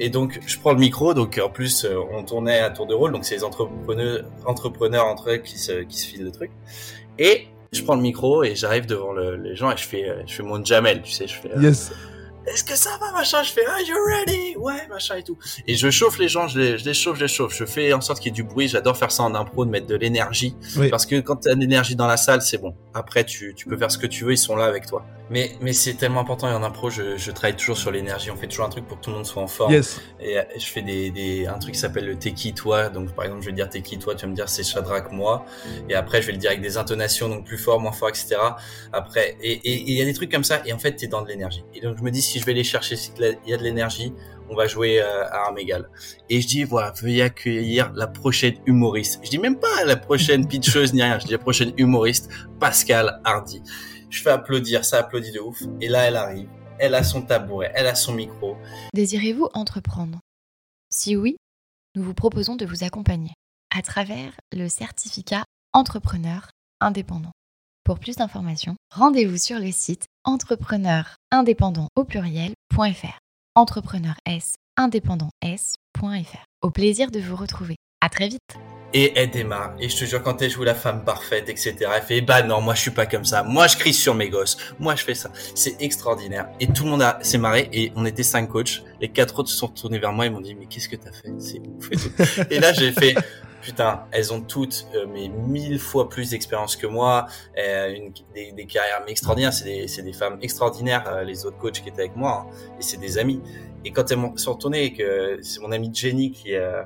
[0.00, 1.14] Et donc, je prends le micro.
[1.14, 3.12] Donc, en plus, euh, on tournait à tour de rôle.
[3.12, 6.50] Donc, c'est les entrepreneurs, entrepreneurs entre eux qui se, qui se filent le truc.
[7.18, 10.22] Et je prends le micro et j'arrive devant le, les gens et je fais, euh,
[10.26, 11.50] je fais mon Jamel, tu sais, je fais.
[11.56, 11.92] euh, Yes.
[12.46, 13.42] Est-ce que ça va machin?
[13.42, 14.56] Je fais are you ready?
[14.56, 15.38] Ouais machin et tout.
[15.66, 17.54] Et je chauffe les gens je les, je les chauffe je les chauffe.
[17.56, 18.68] Je fais en sorte qu'il y ait du bruit.
[18.68, 20.56] J'adore faire ça en impro de mettre de l'énergie.
[20.76, 20.88] Oui.
[20.90, 22.74] parce que quand tu as de l'énergie dans la salle c'est bon.
[22.94, 25.04] Après tu, tu peux faire ce que tu veux ils sont là avec toi.
[25.30, 26.50] Mais mais c'est tellement important.
[26.50, 28.30] Et en impro je, je travaille toujours sur l'énergie.
[28.30, 29.72] On fait toujours un truc pour que tout le monde soit en forme.
[29.72, 30.00] Yes.
[30.20, 32.90] et euh, je fais des, des un truc qui s'appelle le Teki toi.
[32.90, 35.46] Donc par exemple je vais dire Teki toi tu vas me dire c'est Shadrach moi.
[35.88, 38.36] Et après je vais le dire avec des intonations donc plus fort moins fort etc
[38.92, 40.62] après et et- et il y a des trucs comme ça.
[40.66, 41.64] Et en fait t'es dans de l'énergie.
[41.74, 43.14] Et donc je me dis si je vais les chercher, s'il
[43.46, 44.12] y a de l'énergie,
[44.50, 45.88] on va jouer euh, à armes égales.
[46.28, 49.20] Et je dis, voilà, veuillez accueillir la prochaine humoriste.
[49.22, 53.20] Je dis même pas la prochaine pitcheuse ni rien, je dis la prochaine humoriste, Pascal
[53.22, 53.62] Hardy.
[54.10, 55.62] Je fais applaudir, ça applaudit de ouf.
[55.80, 56.48] Et là, elle arrive.
[56.80, 58.56] Elle a son tabouret, elle a son micro.
[58.94, 60.18] Désirez-vous entreprendre?
[60.90, 61.36] Si oui,
[61.94, 63.30] nous vous proposons de vous accompagner
[63.72, 67.32] à travers le certificat entrepreneur indépendant.
[67.84, 73.18] Pour plus d'informations, rendez-vous sur le site entrepreneurindépendant au pluriel.fr.
[73.54, 76.44] Entrepreneur S indépendant S.fr.
[76.62, 77.76] Au plaisir de vous retrouver.
[78.00, 78.40] À très vite.
[78.92, 79.74] Et elle démarre.
[79.80, 82.60] Et je te jure, quand elle joue la femme parfaite, etc., elle fait, bah non,
[82.60, 83.42] moi je suis pas comme ça.
[83.42, 84.56] Moi je crie sur mes gosses.
[84.78, 85.30] Moi je fais ça.
[85.54, 86.48] C'est extraordinaire.
[86.60, 87.68] Et tout le monde a, s'est marré.
[87.72, 88.82] Et on était cinq coachs.
[89.00, 91.12] Les quatre autres se sont tournés vers moi et m'ont dit, mais qu'est-ce que t'as
[91.12, 91.32] fait?
[91.38, 92.50] C'est ouf.
[92.50, 93.14] Et, là, j'ai fait,
[93.64, 97.26] putain, elles ont toutes euh, mais mille fois plus d'expérience que moi,
[97.58, 99.54] euh, une, des, des, carrières extraordinaires.
[99.54, 102.82] C'est des, des, femmes extraordinaires, euh, les autres coachs qui étaient avec moi, hein, et
[102.82, 103.40] c'est des amis.
[103.86, 104.94] Et quand elles sont retournées,
[105.42, 106.82] c'est mon ami Jenny qui, euh,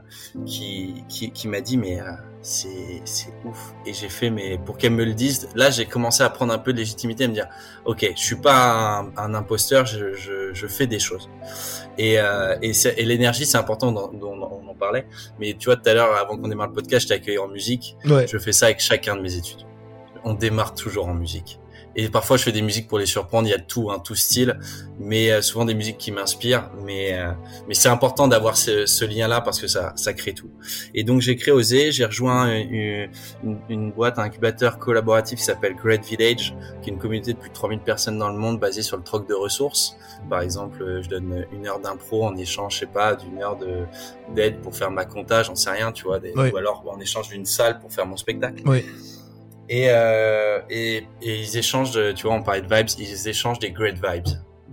[0.47, 3.74] qui, qui, qui m'a dit, mais euh, c'est, c'est ouf.
[3.85, 6.59] Et j'ai fait, mais pour qu'elle me le dise, là, j'ai commencé à prendre un
[6.59, 7.48] peu de légitimité, à me dire,
[7.85, 11.29] ok, je suis pas un, un imposteur, je, je, je, fais des choses.
[11.98, 15.07] Et, euh, et, et l'énergie, c'est important, dont, dont, on en parlait.
[15.40, 17.48] Mais tu vois, tout à l'heure, avant qu'on démarre le podcast, je t'ai accueilli en
[17.48, 17.96] musique.
[18.05, 18.27] Ouais.
[18.27, 19.66] Je fais ça avec chacun de mes études.
[20.24, 21.61] On démarre toujours en musique.
[22.00, 23.48] Et parfois, je fais des musiques pour les surprendre.
[23.48, 24.61] Il y a tout, hein, tout style,
[25.00, 26.70] mais euh, souvent des musiques qui m'inspirent.
[26.84, 27.32] Mais euh,
[27.66, 30.48] mais c'est important d'avoir ce, ce lien-là parce que ça ça crée tout.
[30.94, 31.90] Et donc j'ai créé Oser.
[31.90, 33.11] J'ai rejoint une,
[33.42, 37.38] une, une, boîte, un incubateur collaboratif qui s'appelle Great Village, qui est une communauté de
[37.38, 39.96] plus de 3000 personnes dans le monde basée sur le troc de ressources.
[40.30, 43.56] Par exemple, euh, je donne une heure d'impro en échange, je sais pas, d'une heure
[43.56, 43.87] de
[44.37, 46.50] d'aide pour faire ma comptage, j'en sais rien, tu vois, des, oui.
[46.52, 48.62] ou alors en échange d'une salle pour faire mon spectacle.
[48.66, 48.84] Oui.
[49.68, 53.70] Et, euh, et, et, ils échangent, tu vois, on parlait de vibes, ils échangent des
[53.70, 54.28] great vibes.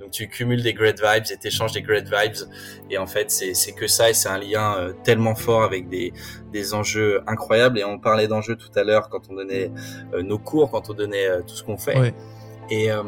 [0.06, 2.48] Donc tu cumules des great vibes et t'échanges des great vibes.
[2.90, 6.14] Et en fait, c'est que ça et c'est un lien euh, tellement fort avec des,
[6.52, 7.80] des enjeux incroyables.
[7.80, 9.72] Et on parlait d'enjeux tout à l'heure quand on donnait
[10.14, 11.98] euh, nos cours, quand on donnait euh, tout ce qu'on fait.
[11.98, 12.14] Oui.
[12.70, 13.04] Et, euh,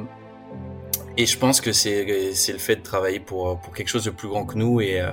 [1.18, 4.12] et je pense que c'est c'est le fait de travailler pour, pour quelque chose de
[4.12, 5.04] plus grand que nous et,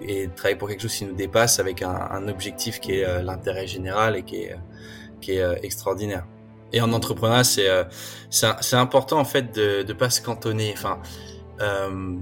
[0.00, 3.22] et de travailler pour quelque chose qui nous dépasse avec un, un objectif qui est
[3.22, 4.56] l'intérêt général et qui est
[5.20, 6.26] qui est euh, extraordinaire.
[6.72, 7.84] Et en entrepreneuriat, c'est euh,
[8.30, 10.72] c'est important en fait de de pas se cantonner.
[10.72, 10.98] Enfin,
[11.60, 12.14] euh,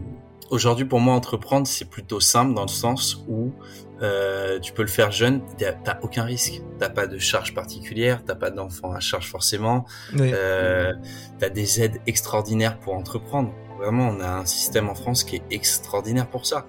[0.50, 3.52] aujourd'hui pour moi entreprendre c'est plutôt simple dans le sens où
[4.00, 8.36] euh, tu peux le faire jeune, t'as aucun risque, t'as pas de charge particulière, t'as
[8.36, 9.84] pas d'enfant à charge forcément,
[10.14, 10.30] Oui.
[10.32, 10.94] euh,
[11.38, 13.52] t'as des aides extraordinaires pour entreprendre.
[13.78, 16.66] Vraiment, on a un système en France qui est extraordinaire pour ça.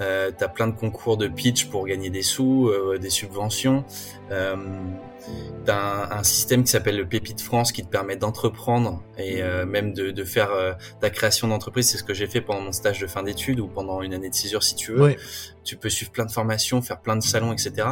[0.00, 3.84] Euh, t'as plein de concours de pitch pour gagner des sous, des subventions.
[5.64, 9.92] T'as un, système qui s'appelle le Pépite France qui te permet d'entreprendre et euh, même
[9.92, 11.90] de, de faire euh, ta création d'entreprise.
[11.90, 14.30] C'est ce que j'ai fait pendant mon stage de fin d'études ou pendant une année
[14.30, 15.02] de césure si tu veux.
[15.02, 15.16] Oui.
[15.64, 17.86] Tu peux suivre plein de formations, faire plein de salons, etc.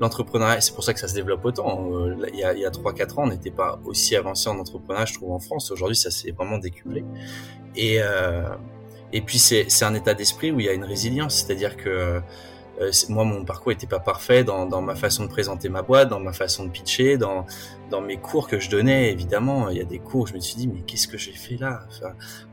[0.00, 1.88] L'entrepreneuriat, c'est pour ça que ça se développe autant.
[1.92, 4.58] Euh, il y a, il y a 3-4 ans, on n'était pas aussi avancé en
[4.58, 5.70] entrepreneuriat, je trouve, en France.
[5.70, 7.04] Aujourd'hui, ça s'est vraiment décuplé.
[7.76, 8.42] Et euh,
[9.12, 12.20] et puis c'est c'est un état d'esprit où il y a une résilience, c'est-à-dire que
[13.08, 16.32] moi mon parcours était pas parfait dans ma façon de présenter ma boîte, dans ma
[16.32, 17.44] façon de pitcher, dans
[18.00, 20.56] mes cours que je donnais évidemment, il y a des cours où je me suis
[20.56, 21.80] dit mais qu'est-ce que j'ai fait là?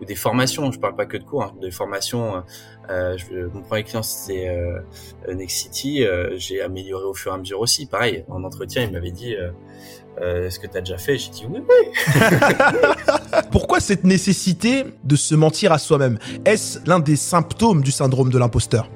[0.02, 2.44] Ou des formations, je parle pas que de cours, hein, des formations
[2.90, 7.36] euh, je, mon premier client c'était euh, Next City, euh, j'ai amélioré au fur et
[7.36, 9.36] à mesure aussi, pareil, en entretien, il m'avait dit
[10.22, 11.18] euh, est-ce que tu as déjà fait?
[11.18, 12.18] J'ai dit oui, oui.
[13.52, 16.18] Pourquoi cette nécessité de se mentir à soi-même?
[16.46, 18.90] Est-ce l'un des symptômes du syndrome de l'imposteur?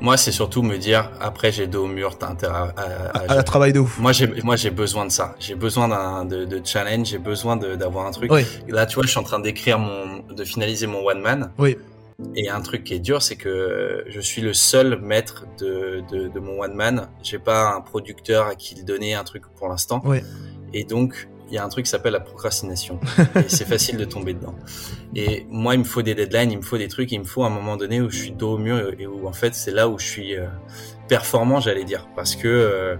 [0.00, 3.38] Moi, c'est surtout me dire après j'ai dos au mur, t'as intérêt à, à, à,
[3.38, 3.98] à travail de ouf.
[3.98, 5.34] Moi, j'ai moi j'ai besoin de ça.
[5.38, 7.08] J'ai besoin d'un de, de, challenge.
[7.08, 8.30] J'ai besoin d'avoir un truc.
[8.30, 8.44] Oui.
[8.68, 11.50] Là, tu vois, je suis en train d'écrire mon, de finaliser mon one man.
[11.58, 11.76] Oui.
[12.34, 16.28] Et un truc qui est dur, c'est que je suis le seul maître de, de,
[16.28, 17.08] de mon one man.
[17.22, 20.02] J'ai pas un producteur à qui le donner un truc pour l'instant.
[20.04, 20.18] Oui.
[20.72, 23.00] Et donc, il y a un truc qui s'appelle la procrastination.
[23.36, 24.54] et c'est facile de tomber dedans.
[25.14, 27.44] Et moi, il me faut des deadlines, il me faut des trucs, il me faut
[27.44, 29.88] un moment donné où je suis dos au mur et où en fait c'est là
[29.88, 30.46] où je suis euh,
[31.08, 32.96] performant, j'allais dire, parce que euh,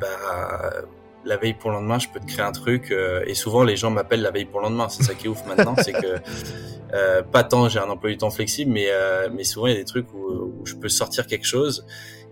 [0.00, 0.84] bah
[1.24, 3.76] la veille pour le lendemain, je peux te créer un truc euh, et souvent les
[3.76, 4.88] gens m'appellent la veille pour le lendemain.
[4.88, 6.16] C'est ça qui est ouf maintenant, c'est que
[6.94, 9.76] euh, pas tant j'ai un emploi du temps flexible, mais euh, mais souvent il y
[9.76, 11.86] a des trucs où, où je peux sortir quelque chose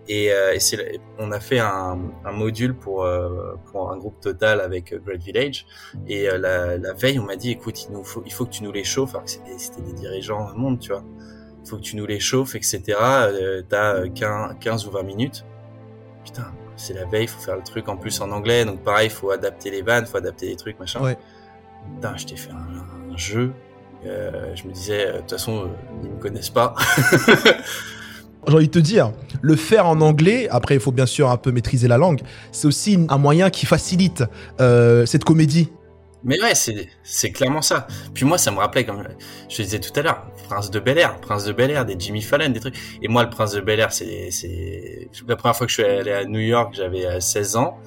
[0.07, 4.59] et, euh, et on a fait un, un module pour, euh, pour un groupe total
[4.59, 5.65] avec Great Village.
[6.07, 8.51] Et euh, la, la, veille, on m'a dit, écoute, il, nous faut, il faut que
[8.51, 9.11] tu nous les chauffes.
[9.11, 11.03] Alors que c'était, c'était des dirigeants au monde, tu vois.
[11.63, 12.81] Il faut que tu nous les chauffes, etc.
[12.99, 15.45] Euh, t'as 15, 15 ou 20 minutes.
[16.25, 18.65] Putain, c'est la veille, il faut faire le truc en plus en anglais.
[18.65, 21.01] Donc pareil, il faut adapter les vannes, il faut adapter les trucs, machin.
[21.01, 21.17] Ouais.
[21.95, 23.53] Putain, je t'ai fait un, un jeu
[24.05, 25.69] Euh, je me disais, de toute façon,
[26.03, 26.75] ils me connaissent pas.
[28.47, 31.37] J'ai envie de te dire, le faire en anglais, après il faut bien sûr un
[31.37, 34.23] peu maîtriser la langue, c'est aussi un moyen qui facilite
[34.59, 35.69] cette comédie.
[36.25, 37.85] Mais ouais, c'est, clairement ça.
[38.13, 39.03] Puis moi, ça me rappelait, comme
[39.49, 42.21] je disais tout à l'heure, Prince de Bel Air, Prince de Bel Air, des Jimmy
[42.21, 42.77] Fallon, des trucs.
[43.01, 45.83] Et moi, le Prince de Bel Air, c'est, c'est, la première fois que je suis
[45.83, 47.77] allé à New York, j'avais 16 ans.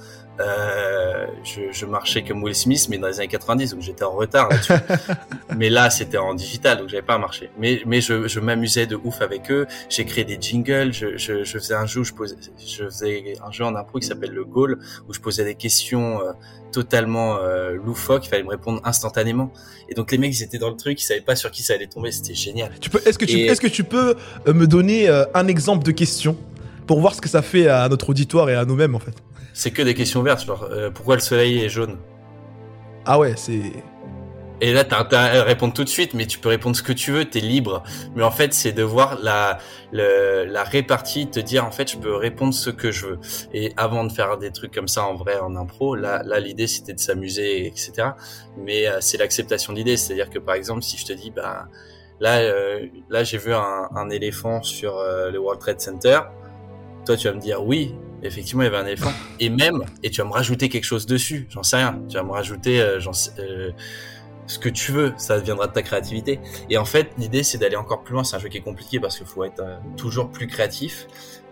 [0.40, 4.12] Euh, je, je, marchais comme Will Smith, mais dans les années 90, donc j'étais en
[4.12, 4.72] retard là-dessus.
[5.56, 7.50] mais là, c'était en digital, donc j'avais pas marché.
[7.58, 9.66] Mais, mais je, je m'amusais de ouf avec eux.
[9.88, 10.92] J'ai créé des jingles.
[10.92, 14.06] Je, je, je, faisais un jeu, je, posais, je faisais un jeu en impro qui
[14.06, 16.32] s'appelle le Goal, où je posais des questions euh,
[16.76, 18.26] totalement euh, loufoques.
[18.26, 19.50] Il fallait me répondre instantanément.
[19.88, 21.72] Et donc les mecs, ils étaient dans le truc, ils savaient pas sur qui ça
[21.72, 22.12] allait tomber.
[22.12, 22.72] C'était génial.
[22.80, 24.14] Tu peux, est-ce que tu, est-ce que tu peux
[24.46, 26.36] euh, me donner euh, un exemple de question
[26.86, 29.14] pour voir ce que ça fait à notre auditoire et à nous-mêmes en fait?
[29.56, 31.96] C'est que des questions vertes, genre euh, pourquoi le soleil est jaune
[33.06, 33.72] Ah ouais, c'est.
[34.60, 36.92] Et là, t'as intérêt à répondre tout de suite, mais tu peux répondre ce que
[36.92, 37.82] tu veux, t'es libre.
[38.14, 39.58] Mais en fait, c'est de voir la,
[39.92, 43.18] la répartie, te dire en fait, je peux répondre ce que je veux.
[43.54, 46.66] Et avant de faire des trucs comme ça en vrai, en impro, là, là l'idée
[46.66, 48.10] c'était de s'amuser, etc.
[48.58, 51.68] Mais euh, c'est l'acceptation de l'idée, c'est-à-dire que par exemple, si je te dis, bah
[52.20, 56.20] là, euh, là, j'ai vu un, un, éléphant sur le World Trade Center.
[57.06, 59.12] Toi, tu vas me dire oui, effectivement, il y avait un éléphant.
[59.40, 62.00] Et même, et tu vas me rajouter quelque chose dessus, j'en sais rien.
[62.08, 63.00] Tu vas me rajouter euh,
[63.38, 63.70] euh,
[64.46, 66.40] ce que tu veux, ça viendra de ta créativité.
[66.70, 68.24] Et en fait, l'idée, c'est d'aller encore plus loin.
[68.24, 71.06] C'est un jeu qui est compliqué parce qu'il faut être euh, toujours plus créatif.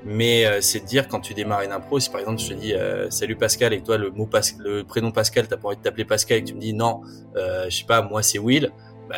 [0.04, 2.54] Mais euh, c'est de dire, quand tu démarres une impro, si par exemple je te
[2.54, 2.74] dis
[3.08, 6.04] Salut Pascal et toi, le, mot pas le prénom Pascal, t'as pas envie de t'appeler
[6.04, 7.00] Pascal et que tu me dis Non,
[7.34, 8.70] je sais pas, moi c'est Will
[9.08, 9.16] bah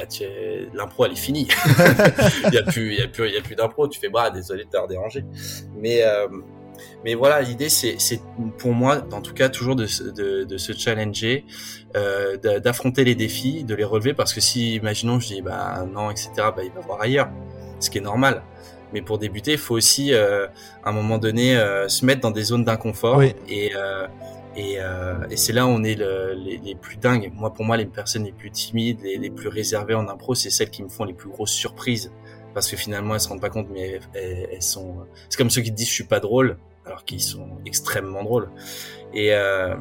[0.74, 1.48] l'impro elle est finie
[2.48, 4.08] il y a plus il y a plus il y a plus d'impro tu fais
[4.08, 5.24] bah désolé de t'avoir dérangé
[5.76, 6.26] mais euh,
[7.04, 7.96] mais voilà, l'idée, c'est,
[8.58, 11.44] pour moi, en tout cas, toujours de, de, de se challenger,
[11.96, 16.10] euh, d'affronter les défis, de les relever, parce que si, imaginons, je dis, bah non,
[16.10, 17.28] etc., bah il va voir ailleurs,
[17.80, 18.42] ce qui est normal.
[18.92, 20.46] Mais pour débuter, il faut aussi, euh,
[20.84, 23.22] à un moment donné, euh, se mettre dans des zones d'inconfort.
[23.22, 24.06] Et, euh,
[24.56, 27.30] et, euh, et c'est là où on est le, les, les, plus dingues.
[27.34, 30.50] Moi, pour moi, les personnes les plus timides, les, les plus réservées en impro, c'est
[30.50, 32.10] celles qui me font les plus grosses surprises
[32.56, 35.60] parce que finalement elles se rendent pas compte mais elles, elles sont c'est comme ceux
[35.60, 38.48] qui te disent je suis pas drôle alors qu'ils sont extrêmement drôles.
[39.12, 39.74] Et euh,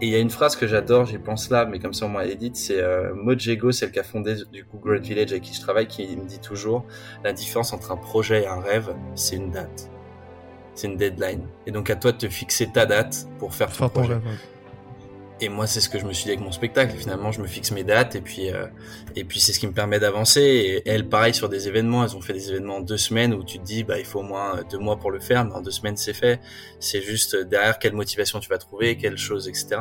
[0.00, 2.26] il y a une phrase que j'adore, j'y pense là, mais comme ça on m'a
[2.26, 5.60] dit, c'est euh, Mojego, celle qui a fondé du coup Great Village avec qui je
[5.60, 6.86] travaille, qui me dit toujours
[7.22, 9.90] la différence entre un projet et un rêve, c'est une date,
[10.74, 11.46] c'est une deadline.
[11.66, 14.18] Et donc à toi de te fixer ta date pour faire ton projet.
[15.42, 16.96] Et moi, c'est ce que je me suis dit avec mon spectacle.
[16.96, 18.66] Finalement, je me fixe mes dates et puis euh,
[19.16, 20.40] et puis c'est ce qui me permet d'avancer.
[20.40, 23.42] Et elles, pareil sur des événements, elles ont fait des événements en deux semaines où
[23.42, 25.60] tu te dis bah il faut au moins deux mois pour le faire, mais en
[25.60, 26.40] deux semaines c'est fait.
[26.78, 29.80] C'est juste derrière quelle motivation tu vas trouver, quelle chose, etc.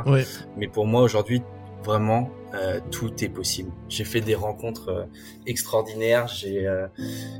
[0.58, 1.44] Mais pour moi aujourd'hui,
[1.84, 3.72] vraiment euh, tout est possible.
[3.88, 5.06] J'ai fait des rencontres euh,
[5.48, 6.88] extraordinaires, j'ai euh,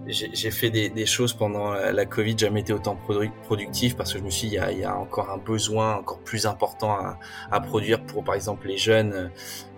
[0.08, 2.98] j'ai fait des, des, choses pendant la Covid, jamais été autant
[3.44, 5.38] productif parce que je me suis dit, il y a, il y a encore un
[5.38, 7.20] besoin encore plus important à,
[7.52, 9.32] à, produire pour par exemple les jeunes,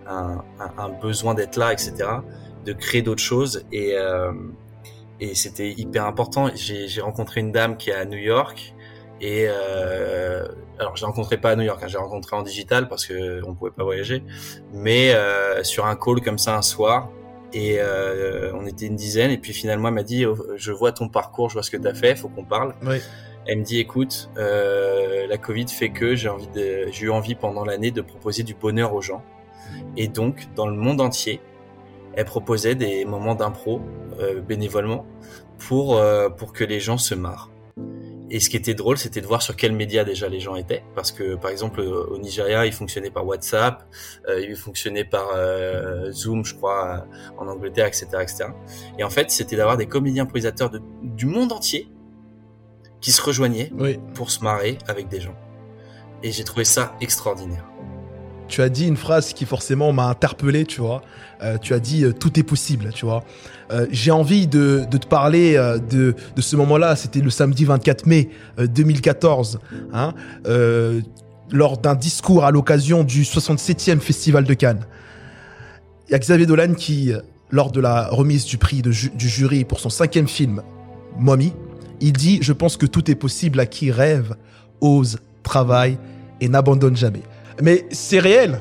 [0.06, 1.94] un, un, un besoin d'être là, etc.,
[2.64, 3.94] de créer d'autres choses et
[5.20, 6.50] et c'était hyper important.
[6.54, 8.73] J'ai rencontré une dame qui est à New York
[9.24, 10.46] et euh,
[10.78, 13.54] alors, j'ai rencontré pas à New York, hein, j'ai rencontré en digital parce que on
[13.54, 14.22] pouvait pas voyager,
[14.74, 17.08] mais euh, sur un call comme ça un soir.
[17.54, 19.30] Et euh, on était une dizaine.
[19.30, 21.78] Et puis finalement, elle m'a dit oh, "Je vois ton parcours, je vois ce que
[21.78, 22.96] tu as fait, faut qu'on parle." Oui.
[23.46, 27.34] Elle me dit "Écoute, euh, la Covid fait que j'ai envie de, j'ai eu envie
[27.34, 29.22] pendant l'année de proposer du bonheur aux gens.
[29.96, 31.40] Et donc, dans le monde entier,
[32.12, 33.80] elle proposait des moments d'impro
[34.20, 35.06] euh, bénévolement
[35.56, 37.53] pour euh, pour que les gens se marrent.
[38.30, 40.82] Et ce qui était drôle, c'était de voir sur quels médias déjà les gens étaient,
[40.94, 43.86] parce que par exemple au Nigeria, ils fonctionnaient par WhatsApp,
[44.28, 47.06] euh, ils fonctionnaient par euh, Zoom, je crois,
[47.36, 48.46] en Angleterre, etc., etc.
[48.98, 51.90] Et en fait, c'était d'avoir des comédiens improvisateurs de, du monde entier
[53.00, 53.70] qui se rejoignaient
[54.14, 55.36] pour se marrer avec des gens.
[56.22, 57.66] Et j'ai trouvé ça extraordinaire
[58.48, 61.02] tu as dit une phrase qui forcément m'a interpellé, tu vois.
[61.42, 63.24] Euh, tu as dit euh, tout est possible, tu vois.
[63.70, 65.54] Euh, j'ai envie de, te parler
[65.90, 66.96] de, ce moment-là.
[66.96, 68.28] C'était le samedi 24 mai
[68.58, 69.58] 2014,
[69.92, 70.12] hein,
[71.50, 74.86] lors d'un discours à l'occasion du 67e Festival de Cannes.
[76.08, 77.12] Il y a Xavier Dolan qui,
[77.50, 80.62] lors de la remise du prix du jury pour son cinquième film,
[81.18, 81.52] Mommy,
[82.00, 84.36] il dit Je pense que tout est possible à qui rêve,
[84.80, 85.98] ose, travaille
[86.40, 87.22] et n'abandonne jamais.
[87.62, 88.58] Mais c'est réel.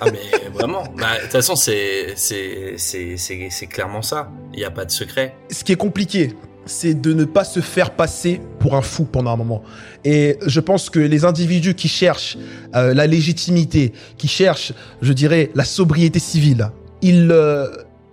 [0.00, 4.30] ah mais vraiment, bah, de toute façon c'est c'est c'est c'est clairement ça.
[4.52, 5.34] Il n'y a pas de secret.
[5.50, 6.34] Ce qui est compliqué,
[6.66, 9.62] c'est de ne pas se faire passer pour un fou pendant un moment.
[10.04, 12.38] Et je pense que les individus qui cherchent
[12.74, 17.66] euh, la légitimité, qui cherchent, je dirais, la sobriété civile, ils euh,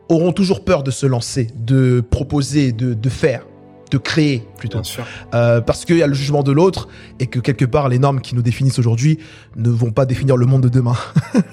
[0.07, 3.45] auront toujours peur de se lancer, de proposer, de, de faire,
[3.91, 4.77] de créer plutôt.
[4.79, 5.05] Bien sûr.
[5.33, 6.87] Euh, parce qu'il y a le jugement de l'autre
[7.19, 9.17] et que quelque part, les normes qui nous définissent aujourd'hui
[9.55, 10.95] ne vont pas définir le monde de demain.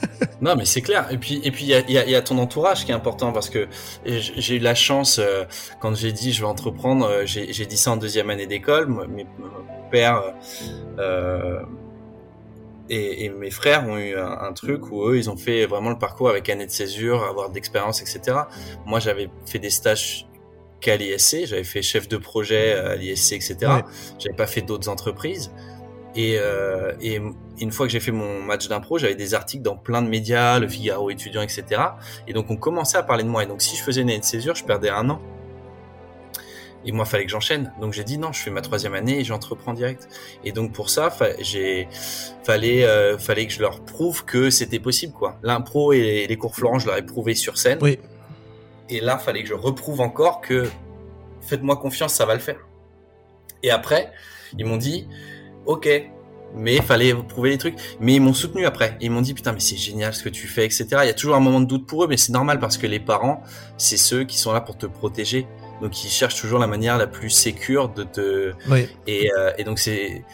[0.42, 1.06] Non, mais c'est clair.
[1.10, 2.84] Et puis, et puis, il y a, il y a- il y a ton entourage
[2.84, 3.68] qui est important parce que
[4.04, 5.44] j'ai eu la chance euh,
[5.80, 7.06] quand j'ai dit je vais entreprendre.
[7.06, 8.86] euh, J'ai dit ça en deuxième année d'école.
[8.86, 9.06] Mon
[9.90, 10.22] père
[10.98, 11.60] euh,
[12.90, 15.90] et, et mes frères ont eu un, un truc où eux, ils ont fait vraiment
[15.90, 18.36] le parcours avec année de césure, avoir d'expérience, etc.
[18.84, 20.26] Moi, j'avais fait des stages
[20.80, 21.46] qu'à l'ISC.
[21.46, 23.56] J'avais fait chef de projet à l'ISC, etc.
[23.62, 23.82] Ouais.
[24.18, 25.52] J'avais pas fait d'autres entreprises.
[26.14, 27.20] Et, euh, et
[27.60, 30.58] une fois que j'ai fait mon match d'impro, j'avais des articles dans plein de médias,
[30.58, 31.64] Le Figaro étudiant, etc.
[32.26, 33.42] Et donc on commençait à parler de moi.
[33.42, 35.20] Et donc si je faisais une année de césure, je perdais un an.
[36.88, 37.72] Et moi, fallait que j'enchaîne.
[37.80, 40.08] Donc j'ai dit non, je fais ma troisième année et j'entreprends direct.
[40.44, 41.88] Et donc pour ça, fa- j'ai
[42.44, 45.36] fallait euh, fallait que je leur prouve que c'était possible quoi.
[45.42, 47.78] L'impro et les cours Florent, je leur ai prouvé sur scène.
[47.82, 47.98] Oui.
[48.88, 50.68] Et là, fallait que je reprouve encore que
[51.40, 52.66] faites-moi confiance, ça va le faire.
[53.62, 54.12] Et après,
[54.58, 55.08] ils m'ont dit
[55.64, 55.88] ok,
[56.54, 57.74] mais fallait prouver les trucs.
[58.00, 58.96] Mais ils m'ont soutenu après.
[59.00, 60.86] Ils m'ont dit putain mais c'est génial ce que tu fais, etc.
[61.02, 62.86] Il y a toujours un moment de doute pour eux, mais c'est normal parce que
[62.86, 63.42] les parents,
[63.76, 65.46] c'est ceux qui sont là pour te protéger.
[65.82, 68.88] Donc ils cherchent toujours la manière la plus sécure de te Oui.
[69.06, 70.24] et, euh, et donc c'est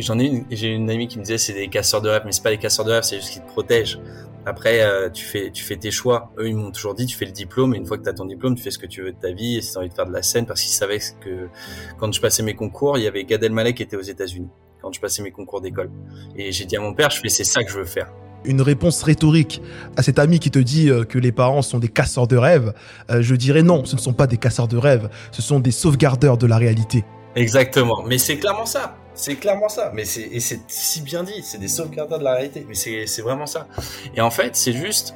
[0.00, 2.32] j'en ai une j'ai une amie qui me disait c'est des casseurs de rêve mais
[2.32, 4.00] c'est pas des casseurs de rêve c'est juste qu'ils te protègent.
[4.46, 6.32] Après euh, tu fais tu fais tes choix.
[6.38, 8.14] Eux ils m'ont toujours dit tu fais le diplôme et une fois que tu as
[8.14, 9.80] ton diplôme tu fais ce que tu veux de ta vie et si tu as
[9.80, 11.48] envie de faire de la scène parce qu'ils savaient que
[11.98, 14.48] quand je passais mes concours, il y avait Gad Elmaleh qui était aux États-Unis
[14.80, 15.90] quand je passais mes concours d'école.
[16.36, 18.10] Et j'ai dit à mon père je fais c'est ça que je veux faire.
[18.44, 19.60] Une réponse rhétorique
[19.96, 22.72] à cet ami qui te dit euh, que les parents sont des casseurs de rêves,
[23.10, 25.72] euh, je dirais non, ce ne sont pas des casseurs de rêves, ce sont des
[25.72, 27.04] sauvegardeurs de la réalité.
[27.34, 28.04] Exactement.
[28.06, 28.96] Mais c'est clairement ça.
[29.18, 29.90] C'est clairement ça.
[29.94, 31.42] Mais c'est et c'est si bien dit.
[31.42, 32.64] C'est des sauvegardeurs de la réalité.
[32.68, 33.66] Mais c'est c'est vraiment ça.
[34.14, 35.14] Et en fait, c'est juste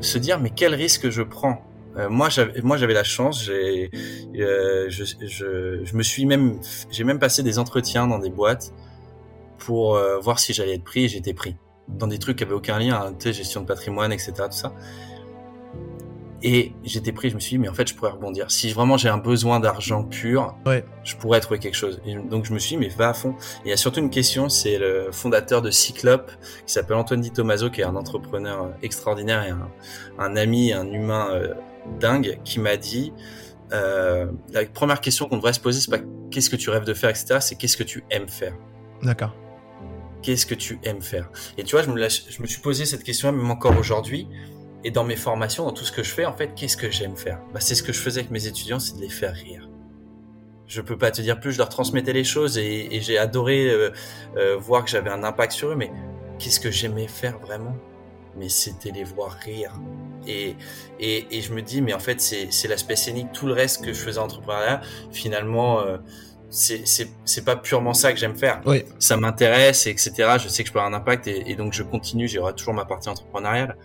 [0.00, 1.60] se dire mais quel risque je prends?
[1.96, 3.44] Euh, moi j'avais moi j'avais la chance.
[3.44, 3.90] J'ai
[4.38, 8.72] euh, je, je je me suis même j'ai même passé des entretiens dans des boîtes
[9.58, 11.08] pour euh, voir si j'allais être pris.
[11.08, 11.56] J'étais pris
[11.88, 13.12] dans des trucs qui avaient aucun lien.
[13.12, 14.32] hein, gestion de patrimoine etc.
[14.36, 14.72] Tout ça.
[16.44, 18.50] Et j'étais pris, je me suis dit, mais en fait, je pourrais rebondir.
[18.50, 20.84] Si vraiment j'ai un besoin d'argent pur, Ouais.
[21.04, 22.00] je pourrais trouver quelque chose.
[22.04, 23.30] Et donc je me suis dit, mais va à fond.
[23.64, 26.32] Et il y a surtout une question, c'est le fondateur de Cyclope,
[26.66, 29.68] qui s'appelle Antoine Di Tomaso, qui est un entrepreneur euh, extraordinaire et un,
[30.18, 31.54] un ami, un humain euh,
[32.00, 33.12] dingue, qui m'a dit,
[33.72, 36.94] euh, la première question qu'on devrait se poser, c'est pas qu'est-ce que tu rêves de
[36.94, 38.54] faire, etc., c'est qu'est-ce que tu aimes faire.
[39.02, 39.34] D'accord.
[40.22, 41.30] Qu'est-ce que tu aimes faire?
[41.58, 44.28] Et tu vois, je me, je me suis posé cette question même encore aujourd'hui.
[44.84, 47.16] Et dans mes formations, dans tout ce que je fais, en fait, qu'est-ce que j'aime
[47.16, 47.40] faire?
[47.54, 49.68] Bah, C'est ce que je faisais avec mes étudiants, c'est de les faire rire.
[50.66, 53.68] Je peux pas te dire plus, je leur transmettais les choses et, et j'ai adoré
[53.70, 53.90] euh,
[54.36, 55.92] euh, voir que j'avais un impact sur eux, mais
[56.38, 57.76] qu'est-ce que j'aimais faire vraiment?
[58.36, 59.74] Mais c'était les voir rire.
[60.26, 60.56] Et,
[60.98, 63.84] et, et je me dis, mais en fait, c'est c'est l'aspect scénique, tout le reste
[63.84, 65.98] que je faisais en entrepreneuriat, finalement, euh,
[66.48, 68.84] c'est c'est c'est pas purement ça que j'aime faire Oui.
[68.98, 70.36] ça m'intéresse, etc.
[70.42, 72.28] Je sais que je peux avoir un impact et, et donc je continue.
[72.28, 73.76] J'aurai toujours ma partie entrepreneuriale.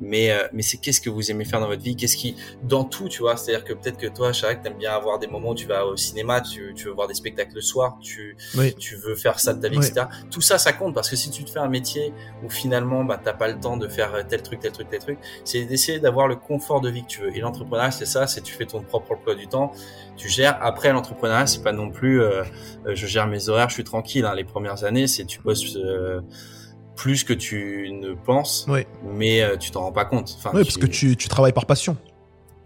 [0.00, 2.84] Mais, euh, mais c'est qu'est-ce que vous aimez faire dans votre vie Qu'est-ce qui, dans
[2.84, 5.54] tout, tu vois C'est-à-dire que peut-être que toi, Chirac, t'aimes bien avoir des moments où
[5.54, 8.74] tu vas au cinéma, tu, tu veux voir des spectacles le soir, tu, Oui.
[8.76, 9.86] tu veux faire ça de ta vie, Oui.
[9.86, 10.06] etc.
[10.30, 13.20] Tout ça, ça compte parce que si tu te fais un métier où finalement, bah,
[13.22, 16.28] t'as pas le temps de faire tel truc, tel truc, tel truc, c'est d'essayer d'avoir
[16.28, 17.36] le confort de vie que tu veux.
[17.36, 19.72] Et l'entrepreneuriat, c'est ça, c'est tu fais ton propre emploi du temps,
[20.16, 20.58] tu gères.
[20.62, 22.42] Après, l'entrepreneuriat, c'est pas non plus, euh,
[22.86, 24.24] euh, je gère mes horaires, je suis tranquille.
[24.24, 24.34] Hein.
[24.34, 26.20] Les premières années, c'est tu bosses euh,
[27.00, 28.80] plus que tu ne penses, Oui.
[29.02, 30.34] mais euh, tu t'en rends pas compte.
[30.36, 31.96] Enfin, Oui, parce que tu, tu travailles par passion.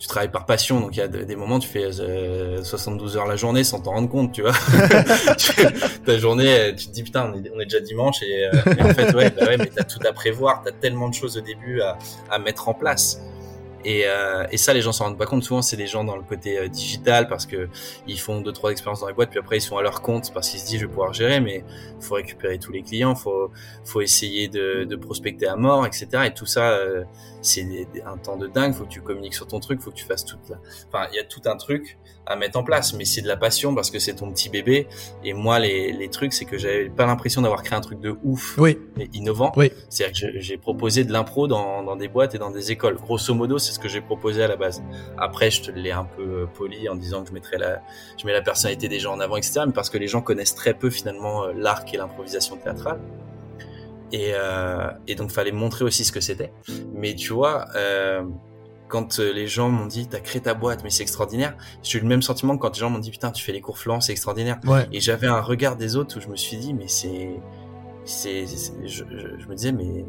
[0.00, 3.16] tu travailles par passion, donc il y a de- des moments tu fais euh, 72
[3.16, 4.52] heures la journée sans t'en rendre compte, tu vois.
[6.04, 8.50] Ta journée, euh, tu te dis putain, on est, on est déjà dimanche et, euh,
[8.80, 11.40] en fait ouais, bah ouais, mais t'as tout à prévoir, t'as tellement de choses au
[11.40, 11.96] début à,
[12.30, 13.20] à mettre en place.
[13.84, 15.42] Et, euh, et ça, les gens s'en rendent pas compte.
[15.42, 17.68] Souvent, c'est les gens dans le côté euh, digital parce que
[18.06, 20.32] ils font deux trois expériences dans les boîtes, puis après ils sont à leur compte
[20.32, 21.64] parce qu'ils se disent je vais pouvoir gérer, mais
[22.00, 23.50] faut récupérer tous les clients, faut
[23.84, 26.08] faut essayer de, de prospecter à mort, etc.
[26.26, 27.04] Et tout ça, euh,
[27.44, 28.74] c'est un temps de dingue.
[28.74, 30.38] Faut que tu communiques sur ton truc, faut que tu fasses tout.
[30.48, 30.56] La...
[30.88, 33.36] Enfin, il y a tout un truc à mettre en place, mais c'est de la
[33.36, 34.88] passion parce que c'est ton petit bébé.
[35.24, 38.16] Et moi, les, les trucs, c'est que j'avais pas l'impression d'avoir créé un truc de
[38.24, 38.78] ouf Oui.
[38.98, 39.52] et innovant.
[39.56, 39.70] Oui.
[39.90, 42.96] C'est-à-dire que j'ai proposé de l'impro dans, dans des boîtes et dans des écoles.
[42.96, 44.82] Grosso modo, c'est ce que j'ai proposé à la base.
[45.18, 47.82] Après, je te l'ai un peu euh, poli en disant que je mettrais la,
[48.18, 49.60] je mets la personnalité des gens en avant, etc.
[49.66, 53.00] Mais parce que les gens connaissent très peu finalement euh, l'arc et l'improvisation théâtrale.
[54.14, 56.52] Et, euh, et donc, fallait montrer aussi ce que c'était.
[56.94, 58.22] Mais tu vois, euh,
[58.86, 62.00] quand euh, les gens m'ont dit, t'as créé ta boîte, mais c'est extraordinaire, j'ai eu
[62.00, 64.00] le même sentiment que quand les gens m'ont dit, putain, tu fais les cours Florent,
[64.00, 64.60] c'est extraordinaire.
[64.66, 64.86] Ouais.
[64.92, 67.40] Et j'avais un regard des autres où je me suis dit, mais c'est,
[68.06, 68.44] je,
[68.84, 69.04] je,
[69.36, 70.04] je me disais, mais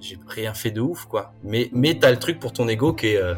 [0.00, 1.32] j'ai rien fait de ouf, quoi.
[1.42, 3.32] Mais, mais t'as le truc pour ton ego qui est, euh,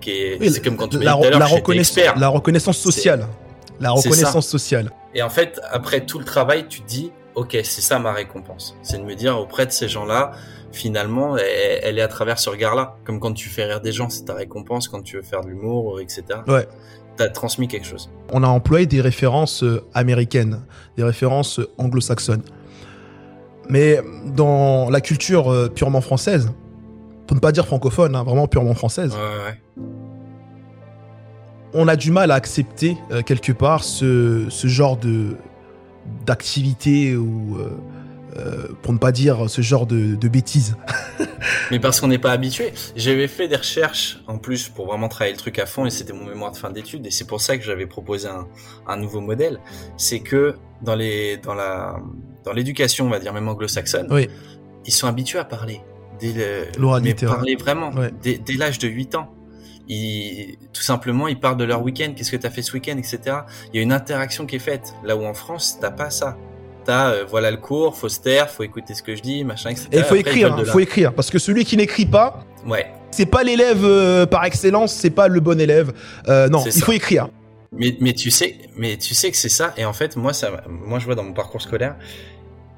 [0.00, 3.26] qui est, Oui, c'est comme quand tu la, la j'étais reconnaissance, la reconnaissance sociale.
[3.80, 4.92] La reconnaissance sociale.
[5.12, 8.76] Et en fait, après tout le travail, tu te dis, ok, c'est ça ma récompense.
[8.82, 10.32] C'est de me dire auprès de ces gens-là,
[10.72, 12.96] finalement, elle, elle est à travers ce regard-là.
[13.04, 14.88] Comme quand tu fais rire des gens, c'est ta récompense.
[14.88, 16.22] Quand tu veux faire de l'humour, etc.
[16.46, 16.66] Ouais.
[17.16, 18.10] T'as transmis quelque chose.
[18.32, 20.62] On a employé des références euh, américaines,
[20.96, 22.42] des références euh, anglo-saxonnes.
[23.68, 26.50] Mais dans la culture euh, purement française,
[27.26, 29.84] pour ne pas dire francophone, hein, vraiment purement française, Ouais, ouais.
[31.72, 35.36] on a du mal à accepter euh, quelque part ce, ce genre de
[36.26, 37.70] d'activité ou euh,
[38.36, 40.76] euh, pour ne pas dire ce genre de, de bêtises.
[41.70, 42.72] Mais parce qu'on n'est pas habitué.
[42.96, 46.12] J'avais fait des recherches en plus pour vraiment travailler le truc à fond et c'était
[46.12, 48.46] mon mémoire de fin d'études et c'est pour ça que j'avais proposé un,
[48.86, 49.60] un nouveau modèle.
[49.96, 51.96] C'est que dans les dans la
[52.44, 54.28] dans l'éducation, on va dire même anglo-saxonne, Oui.
[54.84, 55.80] ils sont habitués à parler.
[56.20, 57.90] Dès le, mais parler vraiment.
[57.92, 58.10] Ouais.
[58.22, 59.34] Dès, dès l'âge de 8 ans.
[59.88, 62.96] Ils, tout simplement, ils parlent de leur week-end, qu'est-ce que tu as fait ce week-end,
[62.96, 63.18] etc.
[63.72, 64.94] Il y a une interaction qui est faite.
[65.04, 66.36] Là où en France, t'as pas ça.
[66.84, 69.70] T'as, euh, voilà le cours, faut se taire, faut écouter ce que je dis, machin,
[69.70, 69.88] etc.
[69.92, 72.44] Et il faut Après, écrire, veulent hein, faut écrire, parce que celui qui n'écrit pas,
[72.66, 72.92] Ouais.
[73.10, 75.92] c'est pas l'élève euh, par excellence, c'est pas le bon élève.
[76.28, 76.84] Euh, non, il ça.
[76.84, 77.28] faut écrire.
[77.72, 79.72] Mais, mais tu sais, mais tu sais que c'est ça.
[79.78, 81.96] Et en fait, moi, ça, moi, je vois dans mon parcours scolaire,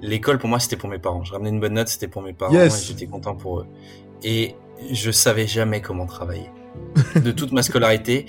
[0.00, 1.24] l'école pour moi, c'était pour mes parents.
[1.24, 2.52] Je ramenais une bonne note, c'était pour mes parents.
[2.54, 2.86] Yes.
[2.86, 3.66] J'étais content pour eux.
[4.22, 4.54] Et
[4.92, 6.48] je savais jamais comment travailler.
[7.22, 8.27] De toute ma scolarité,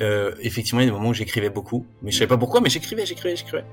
[0.00, 2.60] euh, effectivement, il y a des moments où j'écrivais beaucoup, mais je savais pas pourquoi,
[2.60, 3.64] mais j'écrivais, j'écrivais, j'écrivais.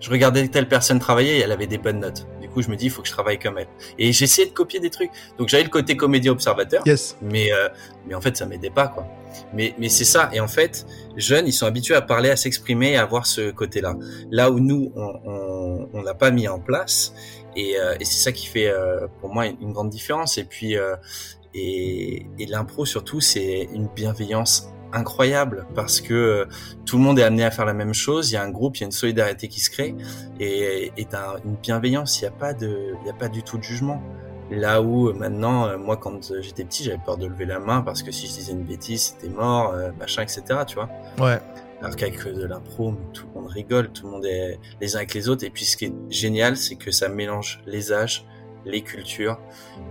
[0.00, 2.26] Je regardais telle personne travailler et elle avait des bonnes notes.
[2.42, 3.68] Du coup, je me dis, il faut que je travaille comme elle.
[3.98, 5.10] Et j'essayais de copier des trucs.
[5.38, 7.16] Donc, j'avais le côté comédien observateur Yes.
[7.22, 7.68] mais euh,
[8.06, 9.06] mais en fait ça m'aidait pas quoi
[9.52, 12.96] mais mais c'est ça et en fait jeunes ils sont habitués à parler à s'exprimer
[12.96, 13.94] à avoir ce côté là
[14.30, 17.12] là où nous on on l'a pas mis en place
[17.56, 20.76] et, euh, et c'est ça qui fait euh, pour moi une grande différence et puis
[20.76, 20.94] euh,
[21.56, 26.44] et et l'impro surtout c'est une bienveillance incroyable parce que euh,
[26.84, 28.76] tout le monde est amené à faire la même chose il y a un groupe
[28.76, 29.94] il y a une solidarité qui se crée
[30.38, 33.42] et et t'as une bienveillance il y a pas de il y a pas du
[33.42, 34.02] tout de jugement
[34.48, 37.82] Là où euh, maintenant, euh, moi quand j'étais petit, j'avais peur de lever la main
[37.82, 40.60] parce que si je disais une bêtise, c'était mort, machin, etc.
[40.68, 40.88] Tu vois.
[41.18, 41.40] Ouais.
[41.82, 45.14] Alors qu'avec de l'impro, tout le monde rigole, tout le monde est les uns avec
[45.14, 45.44] les autres.
[45.44, 48.24] Et puis ce qui est génial, c'est que ça mélange les âges,
[48.66, 49.38] les cultures,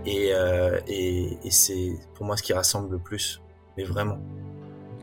[0.04, 3.40] et, euh, et, et c'est pour moi ce qui rassemble le plus.
[3.76, 4.18] Mais vraiment.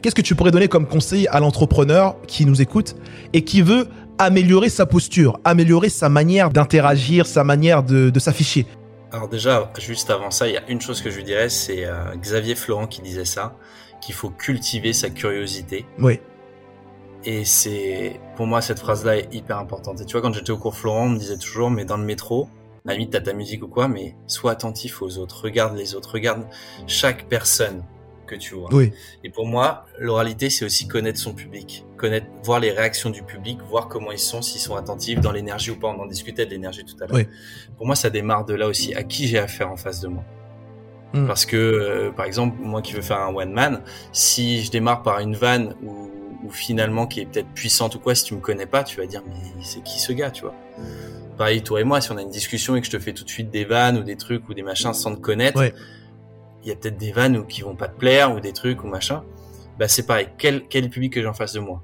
[0.01, 2.95] Qu'est-ce que tu pourrais donner comme conseil à l'entrepreneur qui nous écoute
[3.33, 3.87] et qui veut
[4.19, 8.65] améliorer sa posture, améliorer sa manière d'interagir, sa manière de, de s'afficher?
[9.11, 11.85] Alors déjà, juste avant ça, il y a une chose que je lui dirais, c'est
[11.85, 13.55] euh, Xavier Florent qui disait ça,
[14.01, 15.85] qu'il faut cultiver sa curiosité.
[15.99, 16.19] Oui.
[17.23, 20.01] Et c'est, pour moi, cette phrase-là est hyper importante.
[20.01, 22.03] Et tu vois, quand j'étais au cours Florent, on me disait toujours, mais dans le
[22.03, 22.49] métro,
[22.85, 25.95] à la limite, t'as ta musique ou quoi, mais sois attentif aux autres, regarde les
[25.95, 26.45] autres, regarde
[26.87, 27.83] chaque personne
[28.27, 28.69] que tu vois.
[28.73, 28.91] Oui.
[29.23, 33.59] Et pour moi, l'oralité, c'est aussi connaître son public, connaître, voir les réactions du public,
[33.69, 35.87] voir comment ils sont, s'ils sont attentifs dans l'énergie ou pas.
[35.87, 37.15] On en discutait de l'énergie tout à l'heure.
[37.15, 37.27] Oui.
[37.77, 38.93] Pour moi, ça démarre de là aussi.
[38.95, 40.23] À qui j'ai affaire en face de moi
[41.13, 41.27] Mm.
[41.27, 43.81] Parce que, euh, par exemple, moi qui veux faire un one man,
[44.11, 46.09] si je démarre par une vanne ou,
[46.43, 49.05] ou finalement qui est peut-être puissante ou quoi, si tu me connais pas, tu vas
[49.05, 50.55] dire mais c'est qui ce gars, tu vois?
[51.37, 53.23] Pareil, toi et moi, si on a une discussion et que je te fais tout
[53.23, 55.73] de suite des vannes ou des trucs ou des machins sans te connaître, Ouais.
[56.63, 58.83] il y a peut-être des vannes ou qui vont pas te plaire ou des trucs
[58.83, 59.23] ou machin.
[59.79, 61.81] Bah c'est pareil, quel, quel public que j'ai en face de moi?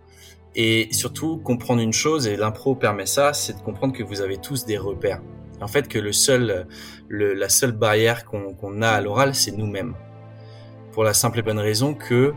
[0.56, 4.38] Et surtout, comprendre une chose, et l'impro permet ça, c'est de comprendre que vous avez
[4.38, 5.22] tous des repères.
[5.62, 6.68] En fait, que le seul,
[7.08, 9.95] le, la seule barrière qu'on qu'on a à l'oral, c'est nous-mêmes.
[10.91, 12.34] Pour la simple et bonne raison que,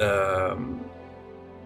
[0.00, 0.54] euh,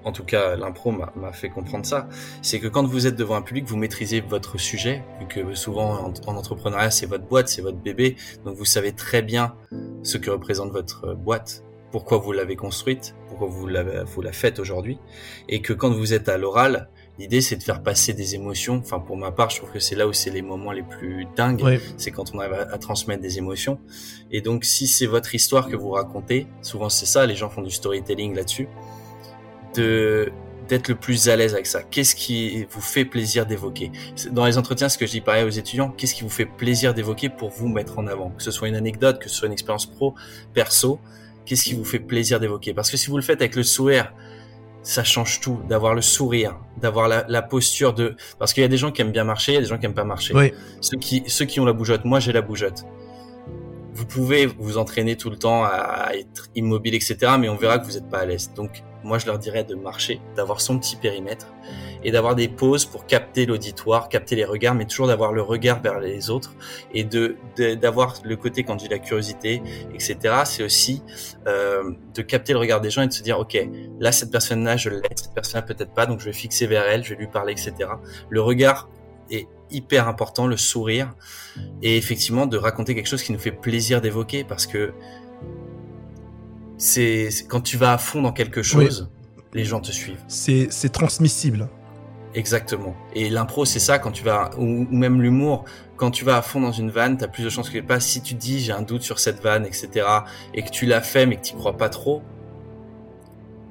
[0.04, 2.08] en tout cas, l'impro m'a fait comprendre ça,
[2.42, 5.92] c'est que quand vous êtes devant un public, vous maîtrisez votre sujet, vu que souvent
[6.06, 9.54] en, en entrepreneuriat, c'est votre boîte, c'est votre bébé, donc vous savez très bien
[10.02, 14.58] ce que représente votre boîte, pourquoi vous l'avez construite, pourquoi vous, l'avez- vous la faites
[14.58, 14.98] aujourd'hui,
[15.48, 16.88] et que quand vous êtes à l'oral,
[17.18, 18.76] l'idée c'est de faire passer des émotions.
[18.76, 21.26] Enfin, pour ma part, je trouve que c'est là où c'est les moments les plus
[21.36, 21.78] dingues, Oui.
[21.98, 23.78] c'est quand on arrive à, à transmettre des émotions.
[24.30, 27.60] Et donc, si c'est votre histoire que vous racontez, souvent c'est ça, les gens font
[27.62, 28.68] du storytelling là-dessus,
[29.74, 30.32] de
[30.68, 31.82] d'être le plus à l'aise avec ça.
[31.82, 33.90] Qu'est-ce qui vous fait plaisir d'évoquer?
[34.30, 36.94] Dans les entretiens, ce que je dis pareil aux étudiants, qu'est-ce qui vous fait plaisir
[36.94, 38.30] d'évoquer pour vous mettre en avant?
[38.30, 40.14] Que ce soit une anecdote, que ce soit une expérience pro,
[40.54, 41.00] perso,
[41.44, 42.72] qu'est-ce qui vous fait plaisir d'évoquer?
[42.72, 44.12] Parce que si vous le faites avec le sourire,
[44.82, 48.14] ça change tout, d'avoir le sourire, d'avoir la, la posture de...
[48.38, 49.76] Parce qu'il y a des gens qui aiment bien marcher, il y a des gens
[49.76, 50.34] qui aiment pas marcher.
[50.36, 50.52] Oui.
[50.80, 52.84] Ceux qui, ceux qui ont la bougeotte, moi j'ai la bougeotte.
[53.92, 57.16] vous pouvez vous entraîner tout le temps à être immobile, etc.
[57.38, 58.52] Mais on verra que vous n'êtes pas à l'aise.
[58.54, 61.46] Donc, moi, je leur dirais de marcher, d'avoir son petit périmètre
[62.02, 65.80] et d'avoir des pauses pour capter l'auditoire, capter les regards, mais toujours d'avoir le regard
[65.80, 66.54] vers les autres
[66.94, 67.36] et de
[67.74, 69.62] d'avoir le côté quand j'ai la curiosité,
[69.94, 70.42] etc.
[70.44, 71.02] C'est aussi
[71.46, 73.58] euh, de capter le regard des gens et de se dire, ok,
[73.98, 77.04] là cette personne-là, je l'ai, cette personne-là peut-être pas, donc je vais fixer vers elle,
[77.04, 77.90] je vais lui parler, etc.
[78.28, 78.88] Le regard
[79.30, 81.14] est hyper important, le sourire
[81.82, 84.92] et effectivement de raconter quelque chose qui nous fait plaisir d'évoquer parce que
[86.80, 89.10] c'est quand tu vas à fond dans quelque chose,
[89.52, 90.22] les gens te suivent.
[90.28, 91.68] C'est transmissible.
[92.34, 92.96] Exactement.
[93.12, 95.64] Et l'impro, c'est ça quand tu vas, ou, même l'humour,
[95.96, 98.00] quand tu vas à fond dans une vanne, t'as plus de chances que pas.
[98.00, 100.06] Si tu dis j'ai un doute sur cette vanne, etc.,
[100.54, 102.22] et que tu l'as fait mais que tu crois pas trop,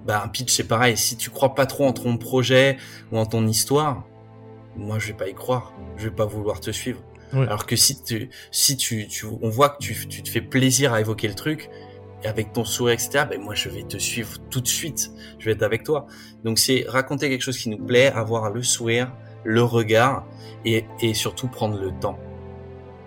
[0.05, 0.95] bah un pitch c'est pareil.
[0.95, 2.77] Si tu crois pas trop en ton projet
[3.11, 4.03] ou en ton histoire,
[4.75, 5.73] moi je vais pas y croire.
[5.97, 7.01] Je vais pas vouloir te suivre.
[7.31, 10.93] Alors que si tu, si tu, tu, on voit que tu, tu te fais plaisir
[10.93, 11.69] à évoquer le truc,
[12.25, 15.11] avec ton sourire, etc., ben moi je vais te suivre tout de suite.
[15.39, 16.07] Je vais être avec toi.
[16.43, 19.11] Donc c'est raconter quelque chose qui nous plaît, avoir le sourire,
[19.43, 20.25] le regard
[20.65, 22.19] et, et surtout prendre le temps.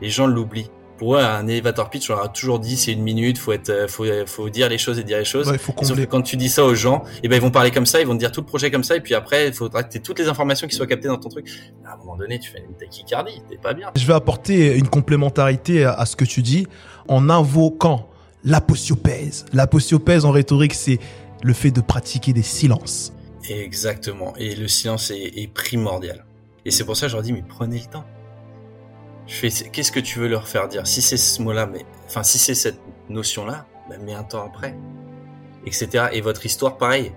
[0.01, 0.71] Les gens l'oublient.
[0.99, 3.71] Pour eux, un elevator pitch, on leur a toujours dit c'est une minute, faut être,
[3.71, 5.51] euh, faut, faut dire les choses et dire les choses.
[5.51, 7.51] Ouais, faut Sauf que quand tu dis ça aux gens, et eh ben ils vont
[7.51, 9.49] parler comme ça, ils vont te dire tout le projet comme ça, et puis après,
[9.49, 11.49] il faudra que tu aies toutes les informations qui soient captées dans ton truc.
[11.85, 13.91] À un moment donné, tu fais une tachycardie, t'es pas bien.
[13.97, 16.69] Je vais apporter une complémentarité à ce que tu dis
[17.09, 18.12] en invoquant
[18.45, 19.45] l'aposiopèse.
[19.53, 20.99] L'aposiopèse en rhétorique, c'est
[21.43, 23.13] le fait de pratiquer des silences.
[23.49, 24.35] Exactement.
[24.37, 26.25] Et le silence est, primordial.
[26.65, 28.05] Et c'est pour ça que je leur dis, mais prenez le temps.
[29.73, 30.87] Qu'est-ce que tu veux leur faire dire?
[30.87, 32.79] Si c'est ce mot-là, mais, enfin, si c'est cette
[33.09, 34.77] notion-là, ben, mets un temps après.
[35.67, 36.07] Etc.
[36.13, 37.13] Et votre histoire, pareil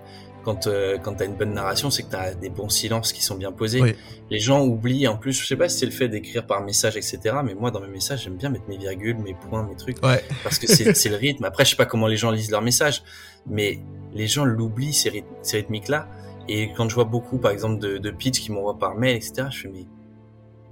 [0.46, 3.34] quand euh, quand t'as une bonne narration, c'est que t'as des bons silences qui sont
[3.34, 3.96] bien posés.
[4.30, 6.96] Les gens oublient en plus, je sais pas si c'est le fait d'écrire par message,
[6.96, 7.18] etc.
[7.44, 10.60] Mais moi, dans mes messages, j'aime bien mettre mes virgules, mes points, mes trucs, parce
[10.60, 11.44] que c'est le rythme.
[11.44, 13.02] Après, je sais pas comment les gens lisent leurs messages,
[13.48, 13.80] mais
[14.14, 16.08] les gens l'oublient ces, ryth ces rythmiques-là.
[16.48, 19.48] Et quand je vois beaucoup, par exemple, de, de pitch qui m'envoient par mail, etc.,
[19.50, 19.86] je fais mais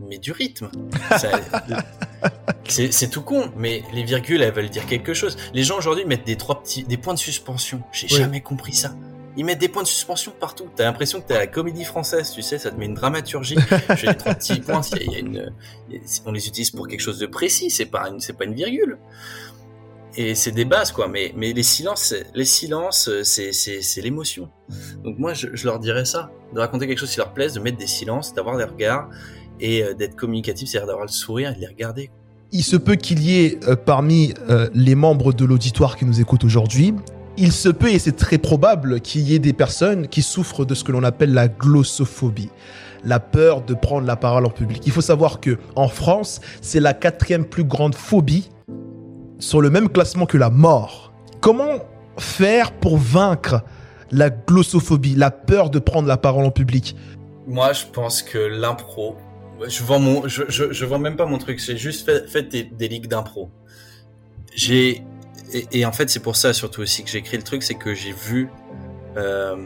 [0.01, 0.71] mais du rythme.
[2.69, 5.37] c'est tout con, mais les virgules, elles veulent dire quelque chose.
[5.53, 7.83] Les gens aujourd'hui mettent des trois petits, des points de suspension.
[7.93, 8.95] J'ai jamais compris ça.
[9.37, 10.67] Ils mettent des points de suspension partout.
[10.77, 13.57] T'as l'impression que t'es à la comédie française, tu sais, ça te met une dramaturgie.
[13.97, 14.81] J'ai les trois petits points.
[15.01, 15.53] Il y a une,
[16.25, 17.71] on les utilise pour quelque chose de précis.
[17.71, 18.99] C'est pas une, c'est pas une virgule.
[20.17, 21.09] Et c'est des bases, quoi.
[21.09, 24.49] Mais, mais les silences, les silences, c'est, c'est, c'est l'émotion.
[25.03, 27.61] Donc moi, je, je, leur dirais ça, de raconter quelque chose qui leur plaise, de
[27.61, 29.09] mettre des silences, d'avoir des regards
[29.61, 32.11] et euh, d'être communicatif, c'est-à-dire d'avoir le sourire et de les regarder.
[32.53, 36.21] Il se peut qu'il y ait euh, parmi euh, les membres de l'auditoire qui nous
[36.21, 36.95] écoutent aujourd'hui
[37.37, 40.75] il se peut, et c'est très probable, qu'il y ait des personnes qui souffrent de
[40.75, 42.51] ce que l'on appelle la glossophobie,
[43.05, 44.83] la peur de prendre la parole en public.
[44.87, 48.51] Il faut savoir que en France, c'est la quatrième plus grande phobie
[49.39, 51.13] sur le même classement que la mort.
[51.41, 51.81] Comment
[52.17, 53.63] faire pour vaincre
[54.11, 56.97] la glossophobie, la peur de prendre la parole en public?
[57.47, 59.17] Moi, je pense que l'impro,
[59.67, 63.09] je vends mon, je, vends même pas mon truc, c'est juste fait, des, des ligues
[63.09, 63.51] d'impro.
[64.55, 65.03] J'ai
[65.55, 67.95] et, en fait, c'est pour ça surtout aussi que j'ai écrit le truc, c'est que
[67.95, 68.49] j'ai vu
[69.17, 69.57] euh,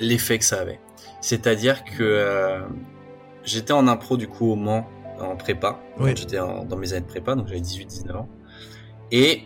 [0.00, 0.80] l'effet que ça avait.
[1.20, 2.60] C'est-à-dire que euh,
[3.44, 4.88] j'étais en impro du coup au Mans
[5.20, 5.80] en prépa.
[6.14, 8.28] J'étais dans mes années de prépa, donc j'avais 18-19 ans.
[9.12, 9.42] Et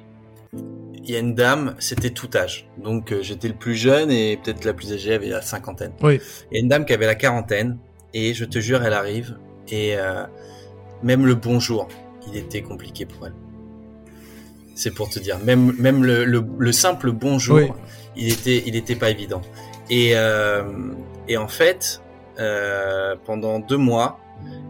[1.05, 2.69] il y a une dame, c'était tout âge.
[2.79, 5.93] Donc euh, j'étais le plus jeune et peut-être la plus âgée avait la cinquantaine.
[6.03, 6.21] Oui.
[6.51, 7.79] Il y a une dame qui avait la quarantaine
[8.15, 9.39] et je te jure, elle arrive
[9.69, 10.25] et euh,
[11.03, 11.89] même le bonjour,
[12.29, 13.35] il était compliqué pour elle.
[14.75, 15.39] C'est pour te dire.
[15.39, 17.77] Même, même le, le, simple bonjour,
[18.17, 19.43] il était, il était pas évident.
[19.91, 20.65] Et, euh,
[21.29, 22.03] et en fait,
[22.39, 24.19] euh, pendant deux mois,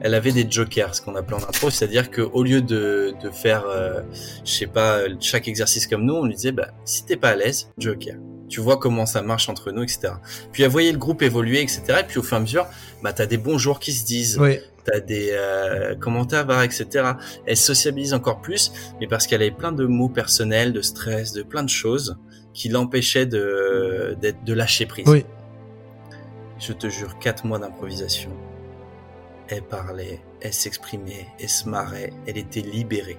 [0.00, 3.64] elle avait des jokers, ce qu'on appelait en intro, c'est-à-dire qu'au lieu de, de faire,
[3.66, 4.02] euh,
[4.44, 7.36] je sais pas, chaque exercice comme nous, on lui disait, bah, si t'es pas à
[7.36, 8.16] l'aise, joker.
[8.48, 10.12] Tu vois comment ça marche entre nous, etc.
[10.52, 11.82] Puis elle voyait le groupe évoluer, etc.
[12.00, 12.66] Et puis au fur et à mesure,
[13.02, 14.38] bah, t'as des bons jours qui se disent.
[14.38, 17.12] Oui t'as des euh, commentaires, etc.
[17.46, 21.42] Elle sociabilise encore plus, mais parce qu'elle avait plein de mots personnels, de stress, de
[21.42, 22.18] plein de choses
[22.52, 25.06] qui l'empêchaient de, d'être, de lâcher prise.
[25.08, 25.24] Oui.
[26.58, 28.30] Je te jure, quatre mois d'improvisation.
[29.48, 33.18] Elle parlait, elle s'exprimait, elle se marrait, elle était libérée.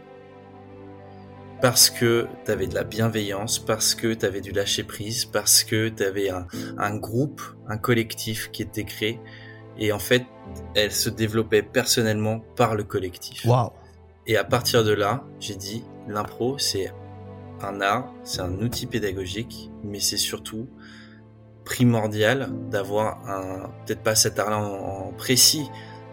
[1.61, 5.63] Parce que tu avais de la bienveillance, parce que tu avais du lâcher prise, parce
[5.63, 6.47] que tu avais un,
[6.77, 9.19] un groupe, un collectif qui était créé,
[9.77, 10.25] et en fait,
[10.75, 13.45] elle se développait personnellement par le collectif.
[13.45, 13.73] Wow.
[14.27, 16.91] Et à partir de là, j'ai dit, l'impro, c'est
[17.61, 20.67] un art, c'est un outil pédagogique, mais c'est surtout
[21.63, 25.67] primordial d'avoir un, peut-être pas cet art-là en, précis,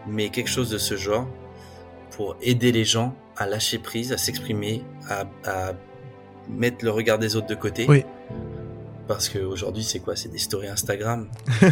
[0.07, 1.27] mais quelque chose de ce genre
[2.11, 5.73] pour aider les gens à lâcher prise, à s'exprimer, à, à
[6.49, 7.87] mettre le regard des autres de côté.
[7.89, 8.05] Oui.
[9.09, 10.15] Parce qu'aujourd'hui, c'est quoi?
[10.17, 11.29] C'est des stories Instagram.
[11.61, 11.69] Des...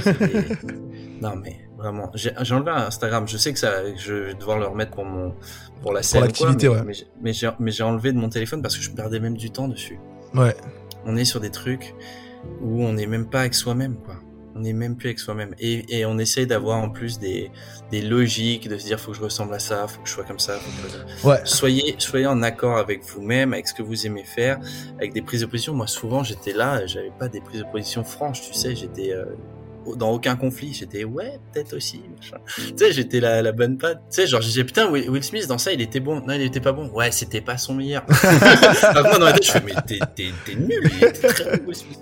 [1.20, 3.26] non, mais vraiment, j'ai enlevé Instagram.
[3.28, 5.34] Je sais que ça, je vais devoir le remettre pour mon,
[5.82, 6.20] pour la scène.
[6.20, 6.76] Pour l'activité, ouais.
[6.80, 6.96] ouais.
[7.20, 9.68] Mais j'ai, mais j'ai enlevé de mon téléphone parce que je perdais même du temps
[9.68, 9.98] dessus.
[10.34, 10.56] Ouais.
[11.06, 11.94] On est sur des trucs
[12.60, 14.16] où on n'est même pas avec soi-même, quoi.
[14.60, 15.54] On n'est même plus avec soi-même.
[15.58, 17.50] Et, et on essaye d'avoir en plus des,
[17.90, 20.24] des logiques, de se dire faut que je ressemble à ça, faut que je sois
[20.24, 20.58] comme ça.
[20.58, 21.26] Faut que je...
[21.26, 21.40] Ouais.
[21.44, 24.60] Soyez, soyez en accord avec vous-même, avec ce que vous aimez faire,
[24.98, 25.72] avec des prises de position.
[25.72, 29.24] Moi, souvent, j'étais là, j'avais pas des prises de position franches, tu sais, j'étais euh,
[29.96, 30.74] dans aucun conflit.
[30.74, 32.02] J'étais ouais, peut-être aussi.
[32.14, 32.36] Machin.
[32.56, 34.02] Tu sais, j'étais la, la bonne patte.
[34.10, 36.20] Tu sais, genre, disais putain, Will Will Smith dans ça, il était bon.
[36.20, 36.90] Non, il était pas bon.
[36.90, 38.04] Ouais, c'était pas son meilleur.
[38.92, 40.90] Moi, dans la tête, je fais mais t'es, nul.
[41.00, 41.98] Il était très bon, Will Smith.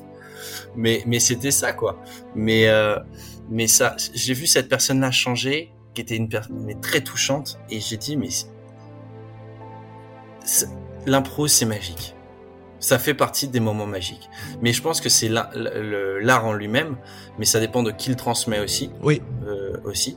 [0.76, 2.00] Mais, mais c'était ça, quoi.
[2.34, 2.98] Mais, euh,
[3.50, 7.80] mais ça, j'ai vu cette personne-là changer, qui était une personne mais très touchante, et
[7.80, 8.28] j'ai dit, mais
[11.06, 12.14] l'impro, c'est magique.
[12.80, 14.28] Ça fait partie des moments magiques.
[14.62, 16.96] Mais je pense que c'est l'art en lui-même,
[17.38, 19.20] mais ça dépend de qui le transmet aussi, Oui.
[19.46, 20.16] euh, aussi.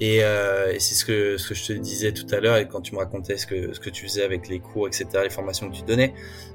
[0.00, 2.66] Et, euh, et c'est ce que ce que je te disais tout à l'heure et
[2.66, 5.30] quand tu me racontais ce que ce que tu faisais avec les cours, etc., les
[5.30, 6.12] formations que tu donnais.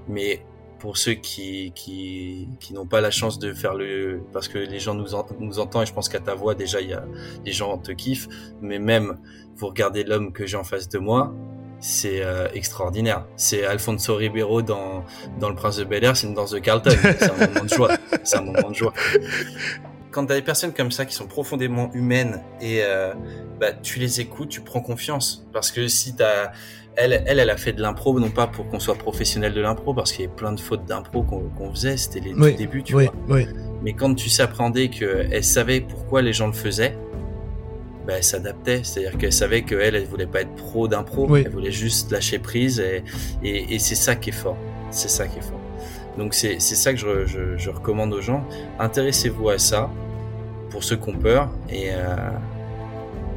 [0.10, 0.46] Mais
[0.80, 4.80] pour ceux qui qui qui n'ont pas la chance de faire le parce que les
[4.80, 5.08] gens nous
[5.40, 7.04] nous entendent et je pense qu'à ta voix déjà il y a
[7.46, 8.28] les gens te kiffent.
[8.62, 9.20] Mais même
[9.56, 11.34] vous regardez l'homme que j'ai en face de moi,
[11.80, 13.26] c'est euh, extraordinaire.
[13.36, 15.04] C'est Alfonso Ribeiro dans
[15.40, 16.92] dans Le Prince de Bel Air, c'est une danse de Carlton.
[16.92, 17.92] C'est un moment de joie.
[18.24, 18.94] C'est un moment de joie
[20.12, 23.14] quand t'as des personnes comme ça qui sont profondément humaines et euh,
[23.60, 25.46] bah, tu les écoutes, tu prends confiance.
[25.54, 26.52] Parce que si t'as,
[26.96, 29.94] elle, elle, elle a fait de l'impro, non pas pour qu'on soit professionnel de l'impro,
[29.94, 32.84] parce qu'il y avait plein de fautes d'impro qu'on qu'on faisait, c'était les Oui, débuts,
[32.84, 33.36] tu Oui, vois.
[33.38, 33.48] oui.
[33.84, 36.98] Mais quand tu sais appréhender qu'elle savait pourquoi les gens le faisaient,
[38.08, 38.82] bah, elle s'adaptait.
[38.84, 41.44] C'est-à-dire qu'elle savait qu'elle, elle voulait pas être pro d'impro, Oui.
[41.46, 43.04] elle voulait juste lâcher prise et,
[43.44, 44.58] et, et c'est ça qui est fort.
[44.90, 45.59] C'est ça qui est fort.
[46.18, 48.44] Donc c'est ça que je, je, je recommande aux gens.
[48.80, 49.90] Intéressez-vous à ça
[50.70, 52.16] pour ceux qui ont peur et, euh,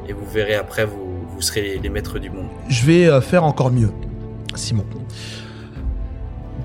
[0.09, 2.49] et vous verrez après, vous, vous serez les, les maîtres du monde.
[2.69, 3.91] Je vais euh, faire encore mieux,
[4.55, 4.85] Simon.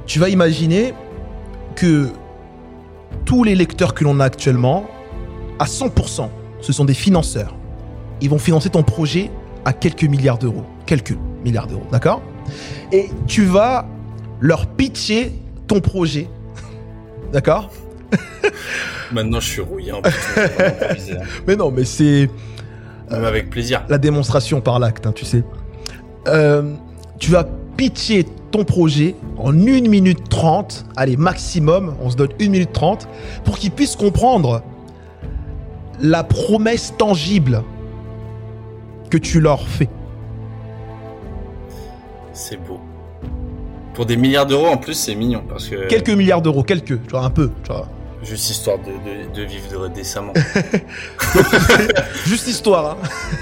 [0.05, 0.93] Tu vas imaginer
[1.75, 2.09] que
[3.25, 4.85] tous les lecteurs que l'on a actuellement,
[5.59, 6.29] à 100%,
[6.61, 7.55] ce sont des financeurs.
[8.21, 9.29] Ils vont financer ton projet
[9.65, 10.63] à quelques milliards d'euros.
[10.85, 12.21] Quelques milliards d'euros, d'accord?
[12.91, 13.85] Et tu vas
[14.39, 15.33] leur pitcher
[15.67, 16.27] ton projet.
[17.31, 17.69] D'accord
[19.11, 20.01] Maintenant, je suis rouillé hein.
[21.47, 22.29] Mais non, mais c'est
[23.11, 23.83] Même avec plaisir.
[23.89, 25.43] la démonstration par l'acte, hein, tu sais.
[26.27, 26.73] Euh,
[27.19, 27.45] tu vas
[27.77, 33.07] pitcher ton projet en 1 minute 30, allez, maximum, on se donne 1 minute 30,
[33.43, 34.61] pour qu'ils puissent comprendre
[35.99, 37.63] la promesse tangible
[39.09, 39.89] que tu leur fais.
[42.33, 42.79] C'est beau.
[43.97, 47.09] Pour des milliards d'euros en plus, c'est mignon parce que Quelques milliards d'euros, quelques, tu
[47.09, 47.89] vois, un peu, tu vois.
[48.23, 50.33] juste histoire de, de, de vivre décemment.
[52.25, 52.97] Juste histoire,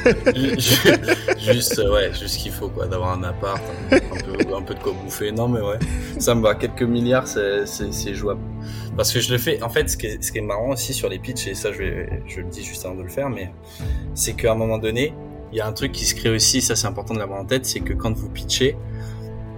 [0.05, 0.11] hein.
[0.35, 4.55] Ju- ju- juste ouais, juste ce qu'il faut quoi, d'avoir un appart, un, un peu
[4.55, 5.31] un peu de quoi bouffer.
[5.31, 5.79] Non mais ouais,
[6.19, 6.55] ça me va.
[6.55, 8.41] Quelques milliards, c'est jouable.
[8.95, 9.61] Parce que je le fais.
[9.63, 11.71] En fait, ce qui est, ce qui est marrant aussi sur les pitchs et ça
[11.73, 11.83] je
[12.27, 13.51] je le dis juste avant de le faire, mais
[14.13, 15.13] c'est qu'à un moment donné,
[15.51, 16.61] il y a un truc qui se crée aussi.
[16.61, 18.77] Ça c'est important de l'avoir en tête, c'est que quand vous pitchez,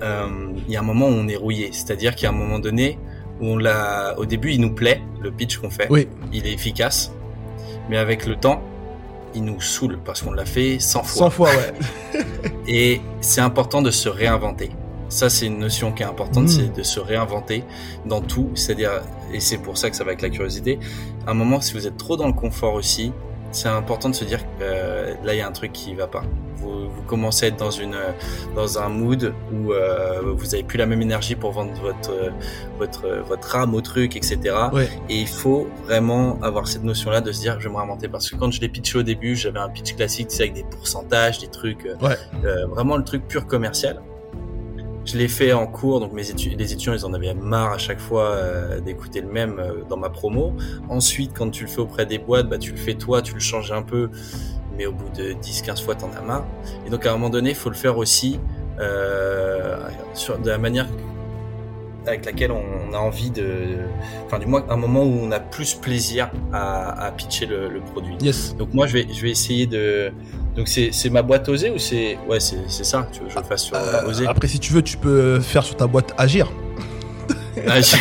[0.02, 1.70] il y a un moment où on est rouillé.
[1.72, 2.98] C'est-à-dire qu'il y a un moment donné
[3.42, 4.16] où on l'a.
[4.18, 5.88] Au début, il nous plaît le pitch qu'on fait.
[5.90, 7.12] Oui, Il est efficace,
[7.90, 8.62] mais avec le temps,
[9.36, 11.26] il nous saoule parce qu'on l'a fait 100 fois.
[11.26, 12.22] 100 fois, ouais.
[12.68, 14.72] Et c'est important de se réinventer.
[15.10, 16.48] Ça, c'est une notion qui est importante, Mm.
[16.50, 17.64] c'est de se réinventer
[18.06, 18.50] dans tout.
[18.56, 19.02] C'est-à-dire,
[19.34, 20.80] et c'est pour ça que ça va avec la curiosité.
[21.26, 23.14] À un moment, si vous êtes trop dans le confort aussi,
[23.52, 26.08] c'est important de se dire que euh, là, il y a un truc qui va
[26.08, 26.24] pas.
[26.58, 28.12] Vous, vous commencez à être dans une, euh,
[28.56, 32.30] dans un mood où euh, vous avez plus la même énergie pour vendre votre, euh,
[32.80, 34.40] votre, euh, votre âme au truc, etc.
[34.74, 34.90] Ouais.
[35.10, 38.08] Et il faut vraiment avoir cette notion-là de se dire, je vais me réinventer.
[38.08, 40.64] Parce que quand je l'ai pitché au début, j'avais un pitch classique, sais, avec des
[40.64, 42.18] pourcentages, des trucs, Ouais.
[42.44, 44.02] euh, vraiment le truc pur commercial.
[45.08, 48.00] Je l'ai fait en cours, donc mes les étudiants, ils en avaient marre à chaque
[48.00, 50.54] fois euh, d'écouter le même euh, dans ma promo.
[50.90, 53.40] Ensuite, quand tu le fais auprès des boîtes, bah, tu le fais toi, tu le
[53.40, 54.10] changes un peu,
[54.76, 56.46] mais au bout de 10-15 fois, t'en as marre.
[56.86, 58.38] Et donc, à un moment donné, il faut le faire aussi
[58.82, 59.78] euh,
[60.44, 60.88] de la manière
[62.08, 63.78] avec laquelle on a envie de...
[64.26, 67.80] Enfin, du moins, un moment où on a plus plaisir à, à pitcher le, le
[67.82, 68.16] produit.
[68.22, 68.56] Yes.
[68.56, 70.12] Donc moi, je vais, je vais essayer de...
[70.56, 72.18] Donc c'est, ma boîte osée ou c'est...
[72.28, 74.26] Ouais, c'est, c'est ça, tu veux que je le fasse sur Euh, osée?
[74.28, 76.52] après, si tu veux, tu peux faire sur ta boîte agir.
[77.68, 78.00] Agir.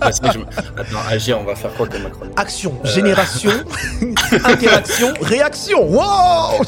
[0.00, 0.40] Bah, je
[0.80, 3.50] Attends, agir, on va faire quoi comme acronyme Action, génération,
[4.44, 5.86] interaction, réaction.
[5.88, 6.60] Wow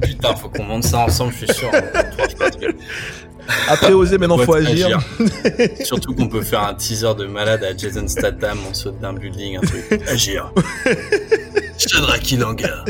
[0.00, 1.70] Putain, faut qu'on monte ça ensemble, je suis sûr.
[3.68, 5.00] Après oser, maintenant faut agir.
[5.84, 9.56] Surtout qu'on peut faire un teaser de malade à Jason Statham, on saute d'un building,
[9.56, 10.02] un truc.
[10.08, 10.52] Agir.
[11.78, 12.84] Shadraki Langa.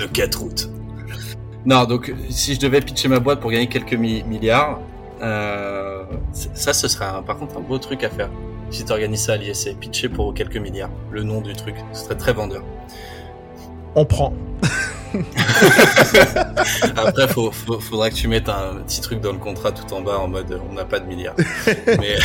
[0.00, 0.68] Le 4 août.
[1.64, 4.80] Non, donc si je devais pitcher ma boîte pour gagner quelques mi- milliards,
[5.22, 6.04] euh,
[6.54, 8.30] ça ce serait un- par contre un beau truc à faire.
[8.70, 10.90] Si tu organises ça à l'ISC, pitcher pour quelques milliards.
[11.10, 12.62] Le nom du truc, ce serait très vendeur.
[13.96, 14.32] On prend.
[16.96, 20.02] Après, faut, faut- faudra que tu mettes un petit truc dans le contrat tout en
[20.02, 21.34] bas en mode euh, on n'a pas de milliards.
[21.98, 22.16] mais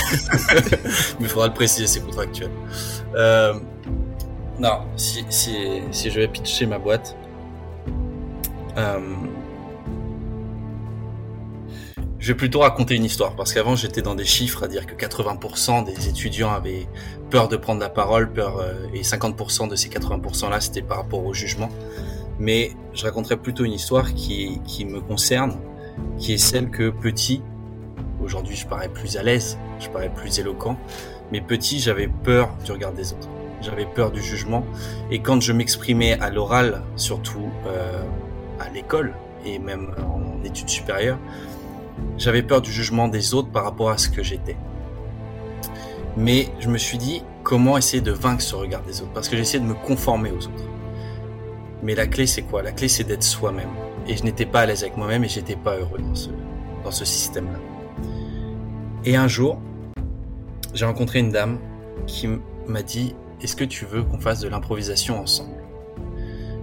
[1.19, 2.49] il faudra le préciser, c'est contractuel.
[3.15, 3.53] Euh,
[4.59, 7.15] non, si, si, si je vais pitcher ma boîte,
[8.77, 8.99] euh,
[12.21, 14.93] je vais plutôt raconter une histoire parce qu'avant j'étais dans des chiffres à dire que
[14.93, 16.87] 80% des étudiants avaient
[17.31, 20.97] peur de prendre la parole, peur euh, et 50% de ces 80% là c'était par
[20.97, 21.69] rapport au jugement.
[22.37, 25.57] Mais je raconterai plutôt une histoire qui, qui me concerne,
[26.19, 27.41] qui est celle que petit,
[28.23, 30.77] aujourd'hui je parais plus à l'aise, je parais plus éloquent,
[31.31, 33.29] mais petit j'avais peur du regard des autres,
[33.61, 34.63] j'avais peur du jugement,
[35.09, 38.03] et quand je m'exprimais à l'oral, surtout euh,
[38.59, 41.17] à l'école et même en études supérieures,
[42.17, 44.57] j'avais peur du jugement des autres par rapport à ce que j'étais.
[46.17, 49.13] Mais je me suis dit, comment essayer de vaincre ce regard des autres?
[49.13, 50.67] Parce que j'essayais de me conformer aux autres.
[51.83, 52.61] Mais la clé, c'est quoi?
[52.61, 53.69] La clé, c'est d'être soi-même.
[54.07, 56.29] Et je n'étais pas à l'aise avec moi-même et j'étais pas heureux dans ce,
[56.83, 57.59] dans ce système-là.
[59.05, 59.59] Et un jour,
[60.73, 61.59] j'ai rencontré une dame
[62.07, 62.29] qui
[62.67, 65.63] m'a dit Est-ce que tu veux qu'on fasse de l'improvisation ensemble?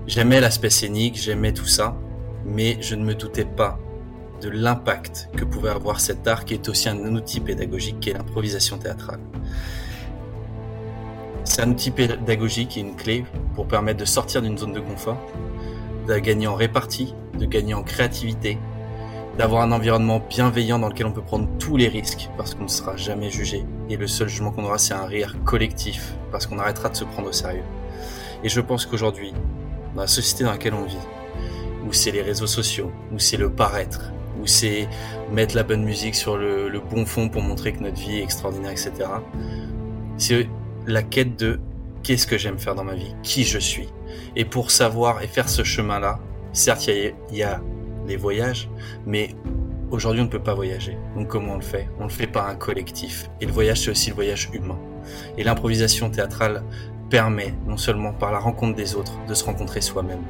[0.06, 1.96] J'aimais l'aspect scénique, j'aimais tout ça,
[2.44, 3.78] mais je ne me doutais pas
[4.40, 8.14] de l'impact que pouvait avoir cet art qui est aussi un outil pédagogique qui est
[8.14, 9.20] l'improvisation théâtrale.
[11.44, 13.24] C'est un outil pédagogique et une clé
[13.54, 15.18] pour permettre de sortir d'une zone de confort,
[16.06, 18.58] de gagner en répartie, de gagner en créativité,
[19.38, 22.68] d'avoir un environnement bienveillant dans lequel on peut prendre tous les risques parce qu'on ne
[22.68, 23.64] sera jamais jugé.
[23.88, 27.04] Et le seul jugement qu'on aura, c'est un rire collectif parce qu'on arrêtera de se
[27.04, 27.64] prendre au sérieux.
[28.44, 29.32] Et je pense qu'aujourd'hui,
[29.94, 30.96] dans la société dans laquelle on vit,
[31.86, 34.88] où c'est les réseaux sociaux, où c'est le paraître, où c'est
[35.32, 38.72] mettre la bonne musique sur le, bon fond pour montrer que notre vie est extraordinaire,
[38.72, 38.92] etc.
[40.16, 40.48] C'est
[40.86, 41.60] la quête de
[42.02, 43.88] qu'est-ce que j'aime faire dans ma vie, qui je suis.
[44.36, 46.18] Et pour savoir et faire ce chemin-là,
[46.52, 47.60] certes, il y, y a
[48.06, 48.70] les voyages,
[49.06, 49.34] mais
[49.90, 50.96] aujourd'hui, on ne peut pas voyager.
[51.16, 51.88] Donc comment on le fait?
[51.98, 53.28] On le fait par un collectif.
[53.40, 54.78] Et le voyage, c'est aussi le voyage humain.
[55.36, 56.62] Et l'improvisation théâtrale
[57.10, 60.22] permet, non seulement par la rencontre des autres, de se rencontrer soi-même.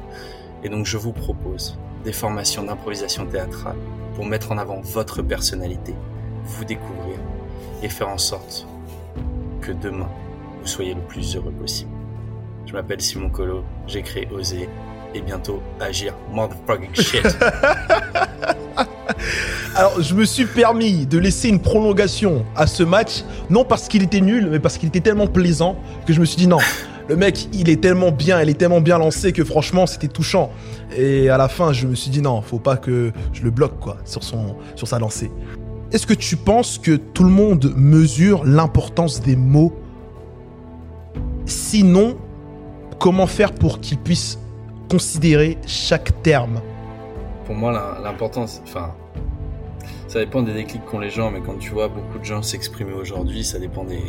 [0.63, 3.75] Et donc, je vous propose des formations d'improvisation théâtrale
[4.15, 5.93] pour mettre en avant votre personnalité,
[6.43, 7.17] vous découvrir
[7.81, 8.67] et faire en sorte
[9.61, 10.09] que demain,
[10.61, 11.91] vous soyez le plus heureux possible.
[12.65, 14.69] Je m'appelle Simon Colo, j'ai créé Oser
[15.15, 16.13] et bientôt Agir.
[16.31, 17.25] Motherfucking shit.
[19.75, 24.03] Alors, je me suis permis de laisser une prolongation à ce match, non parce qu'il
[24.03, 26.59] était nul, mais parce qu'il était tellement plaisant que je me suis dit non.
[27.09, 30.51] Le mec, il est tellement bien, il est tellement bien lancé que franchement, c'était touchant.
[30.95, 33.79] Et à la fin, je me suis dit non, faut pas que je le bloque
[33.79, 35.31] quoi sur son sur sa lancée.
[35.91, 39.73] Est-ce que tu penses que tout le monde mesure l'importance des mots?
[41.47, 42.15] Sinon,
[42.99, 44.37] comment faire pour qu'ils puissent
[44.87, 46.61] considérer chaque terme?
[47.45, 48.93] Pour moi, l'importance, enfin,
[50.07, 52.93] ça dépend des déclics qu'ont les gens, mais quand tu vois beaucoup de gens s'exprimer
[52.93, 54.03] aujourd'hui, ça dépend des,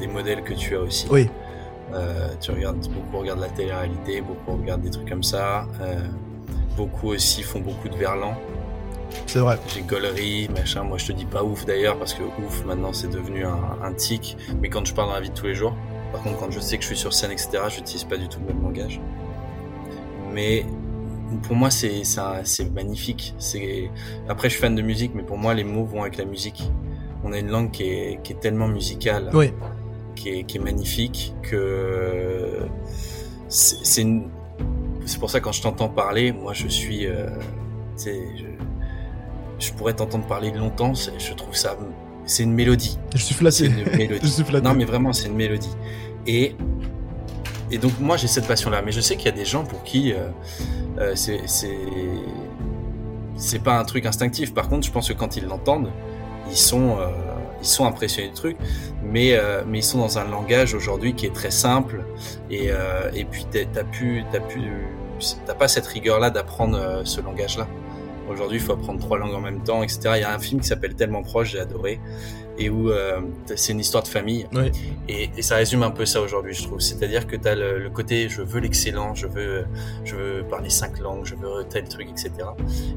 [0.00, 1.06] des modèles que tu as aussi.
[1.08, 1.28] Oui.
[1.94, 5.66] Euh, tu regardes, beaucoup regardent la télé-réalité, beaucoup regardent des trucs comme ça.
[5.80, 5.94] euh,
[6.76, 8.34] beaucoup aussi font beaucoup de verlan.
[9.26, 9.58] C'est vrai.
[9.68, 9.82] J'ai
[10.48, 10.84] machin.
[10.84, 13.92] Moi, je te dis pas ouf d'ailleurs, parce que ouf, maintenant, c'est devenu un, un
[13.92, 14.36] tic.
[14.60, 15.76] Mais quand je parle dans la vie de tous les jours,
[16.12, 18.28] par contre, quand je sais que je suis sur scène, etc., je n'utilise pas du
[18.28, 19.00] tout le même langage.
[20.32, 20.64] Mais
[21.42, 22.02] pour moi, c'est
[22.72, 23.34] magnifique.
[24.28, 26.62] Après, je suis fan de musique, mais pour moi, les mots vont avec la musique.
[27.24, 29.52] On a une langue qui est, qui est tellement musicale Oui.
[30.14, 32.58] Qui est, qui est magnifique, que
[33.48, 34.28] c'est c'est une-
[35.06, 37.26] c'est pour ça quand je t'entends parler, moi je suis, euh,
[37.98, 38.10] je,
[39.58, 41.76] je pourrais t'entendre parler longtemps, je trouve ça,
[42.24, 43.66] c'est une mélodie, Je suis flatté.
[43.66, 44.28] une Je mélodie.
[44.30, 44.64] suis flatté.
[44.66, 45.74] Non mais vraiment c'est une mélodie.
[46.26, 46.54] Et
[47.70, 49.64] et donc moi j'ai cette passion là, mais je sais qu'il y a des gens
[49.64, 50.28] pour qui euh,
[50.98, 51.78] euh, c'est c'est
[53.36, 54.54] c'est pas un truc instinctif.
[54.54, 55.90] Par contre, je pense que quand ils l'entendent,
[56.50, 57.08] ils sont euh,
[57.62, 58.56] ils sont impressionnés du truc,
[59.02, 62.04] mais euh, mais ils sont dans un langage aujourd'hui qui est très simple
[62.50, 62.70] et
[63.14, 64.60] et puis t'as pu t'as pu
[65.46, 67.66] t'as pas cette rigueur là d'apprendre ce langage là
[68.28, 70.00] Aujourd'hui, il faut apprendre trois langues en même temps, etc.
[70.16, 72.00] Il y a un film qui s'appelle Tellement proche, j'ai adoré,
[72.56, 73.20] et où euh,
[73.56, 74.46] c'est une histoire de famille.
[74.52, 74.70] Oui.
[75.08, 76.80] Et, et, ça résume un peu ça aujourd'hui, je trouve.
[76.80, 79.64] C'est-à-dire que tu as le, le, côté je veux l'excellent, je veux,
[80.04, 82.30] je veux parler cinq langues, je veux tel truc, etc.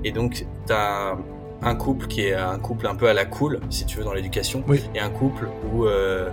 [0.04, 1.18] Et donc, tu as
[1.62, 4.14] un couple qui est un couple un peu à la cool, si tu veux, dans
[4.14, 4.84] l'éducation, oui.
[4.94, 6.30] et un couple où euh,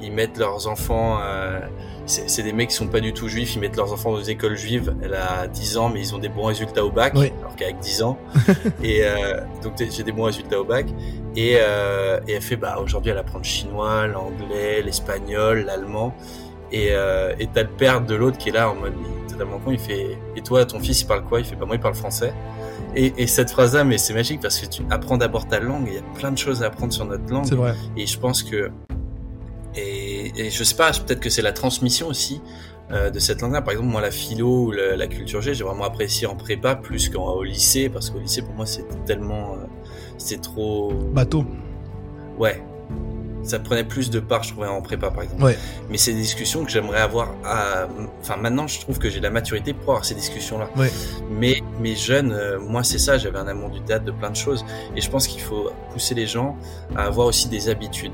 [0.00, 1.18] ils mettent leurs enfants.
[1.22, 1.60] Euh,
[2.04, 4.30] c'est des mecs qui sont pas du tout juifs, ils mettent leurs enfants dans des
[4.30, 4.92] écoles juives.
[5.02, 7.32] Elle a 10 ans, mais ils ont des bons résultats au bac, oui.
[7.40, 8.18] alors qu'avec 10 ans.
[8.82, 10.86] et euh, donc j'ai des bons résultats au bac.
[11.36, 16.12] Et, et elle fait, bah aujourd'hui elle apprend le chinois, l'anglais, l'espagnol, l'allemand.
[16.72, 18.94] Et euh, et t'as le père de l'autre qui est là en mode
[19.28, 19.70] totalement con.
[19.70, 21.38] Il fait, et toi ton fils il parle quoi?
[21.38, 22.32] Il fait, bah moi il parle français.
[22.94, 25.84] Et, et cette phrase-là, mais c'est magique parce que tu apprends d'abord ta langue.
[25.88, 27.46] Il y a plein de choses à apprendre sur notre langue.
[27.46, 27.74] C'est vrai.
[27.96, 28.70] Et je pense que
[29.74, 32.42] et, et je sais pas, peut-être que c'est la transmission aussi
[32.90, 33.62] euh, de cette langue-là.
[33.62, 36.74] Par exemple, moi, la philo ou la, la culture G, j'ai vraiment apprécié en prépa
[36.76, 39.66] plus qu'au lycée, parce qu'au lycée, pour moi, c'était tellement, euh,
[40.18, 41.46] c'était trop bateau.
[42.38, 42.62] Ouais,
[43.42, 45.42] ça prenait plus de part, je trouvais, en prépa, par exemple.
[45.42, 45.58] Ouais.
[45.90, 47.30] Mais c'est des discussions que j'aimerais avoir.
[47.44, 47.86] À...
[48.20, 50.68] Enfin, maintenant, je trouve que j'ai la maturité pour avoir ces discussions-là.
[50.76, 50.92] Ouais.
[51.30, 53.18] Mais mes jeunes, euh, moi, c'est ça.
[53.18, 54.64] J'avais un amour du théâtre, de plein de choses,
[54.96, 56.56] et je pense qu'il faut pousser les gens
[56.96, 58.12] à avoir aussi des habitudes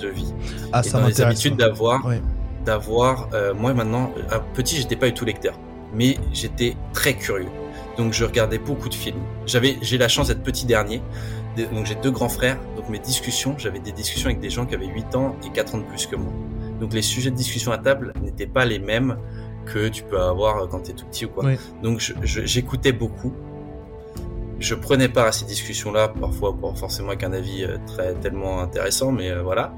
[0.00, 0.32] de vie.
[0.72, 2.20] Ah, et ça dans les habitudes d'avoir, Ouais.
[2.64, 3.28] d'avoir.
[3.32, 5.54] euh, moi maintenant, à petit, j'étais pas du tout lecteur,
[5.94, 7.48] mais j'étais très curieux.
[7.96, 9.18] Donc je regardais beaucoup de films.
[9.44, 11.02] J'avais, j'ai la chance d'être petit dernier.
[11.66, 12.58] Donc j'ai deux grands frères.
[12.76, 15.74] Donc mes discussions, j'avais des discussions avec des gens qui avaient 8 ans et 4
[15.74, 16.32] ans de plus que moi.
[16.80, 19.18] Donc les sujets de discussion à table n'étaient pas les mêmes
[19.66, 21.44] que tu peux avoir quand tu es tout petit ou quoi.
[21.44, 21.56] Oui.
[21.82, 23.32] Donc j'écoutais beaucoup.
[24.60, 28.60] Je prenais part à ces discussions-là, parfois pas forcément avec un avis euh, très tellement
[28.60, 29.72] intéressant, mais euh, voilà.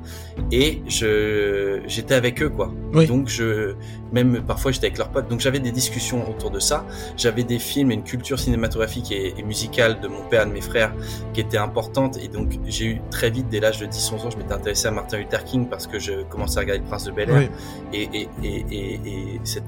[0.51, 2.73] Et je j'étais avec eux quoi.
[2.95, 3.07] Oui.
[3.07, 3.75] Donc je
[4.13, 5.29] même parfois j'étais avec leurs potes.
[5.29, 6.87] Donc j'avais des discussions autour de ça.
[7.19, 10.53] J'avais des films et une culture cinématographique et, et musicale de mon père et de
[10.53, 10.93] mes frères
[11.35, 12.17] qui était importante.
[12.23, 14.91] Et donc j'ai eu très vite dès l'âge de 10-11 ans, je m'étais intéressé à
[14.93, 17.49] Martin Luther King parce que je commençais à regarder le Prince de Bel Air Oui.
[17.93, 19.65] et, et, et, et, et cette-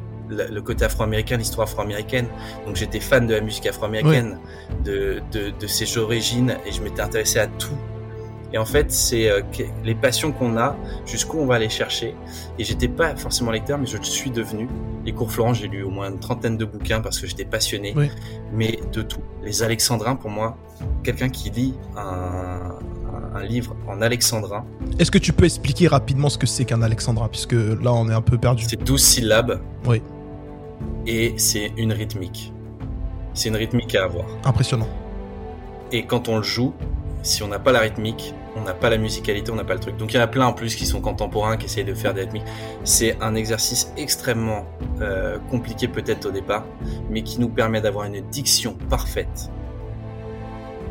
[0.51, 2.27] le côté afro-américain, l'histoire afro-américaine.
[2.67, 4.39] Donc j'étais fan de la musique afro-américaine,
[4.85, 7.77] de, de, de ses origines, et je m'étais intéressé à tout.
[8.55, 9.41] Et en fait, c'est euh,
[9.83, 10.77] les passions qu'on a,
[11.07, 12.15] jusqu'où on va les chercher.
[12.59, 14.69] Et j'étais pas forcément lecteur, mais je le suis devenu.
[15.07, 17.95] Les cours Florent, j'ai lu au moins une trentaine de bouquins parce que j'étais passionné.
[17.97, 18.11] Oui.
[18.53, 19.21] Mais de tout.
[19.43, 20.59] Les alexandrins, pour moi,
[21.03, 24.67] quelqu'un qui lit un, un, un livre en alexandrin,
[24.99, 28.15] Est-ce que tu peux expliquer rapidement ce que c'est qu'un alexandrin Puisque là, on est
[28.15, 28.65] un peu perdu?
[28.69, 29.63] C'est 12 syllabes.
[29.87, 30.03] Oui.
[31.07, 32.53] Et c'est une rythmique.
[33.35, 34.27] C'est une rythmique à avoir.
[34.45, 34.89] Impressionnant.
[35.91, 36.75] Et quand on le joue,
[37.23, 39.81] si on n'a pas la rythmique, on n'a pas la musicalité, on n'a pas le
[39.81, 39.97] truc.
[39.97, 42.15] Donc il y en a plein en plus qui sont contemporains, qui essayent de faire
[42.15, 42.45] des rythmiques.
[42.85, 44.67] C'est un exercice extrêmement
[45.01, 46.65] euh, compliqué peut-être au départ,
[47.11, 49.51] mais qui nous permet d'avoir une diction parfaite.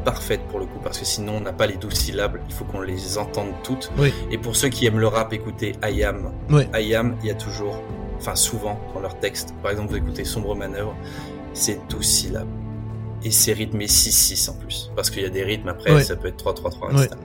[0.04, 2.66] Parfaite pour le coup, parce que sinon on n'a pas les douze syllabes, il faut
[2.66, 3.92] qu'on les entende toutes.
[4.00, 4.12] Oui.
[4.32, 6.32] Et pour ceux qui aiment le rap, écoutez Ayam.
[6.50, 6.64] Oui.
[6.74, 7.84] Ayam, il y a toujours,
[8.22, 10.96] enfin souvent dans leur texte, par exemple vous écoutez Sombre Manœuvre,
[11.54, 12.48] c'est 12 syllabes.
[13.24, 14.92] Et c'est rythmé 6-6 en plus.
[14.96, 17.04] Parce qu'il y a des rythmes après, ça peut être 3-3-3, Oui.
[17.04, 17.16] etc.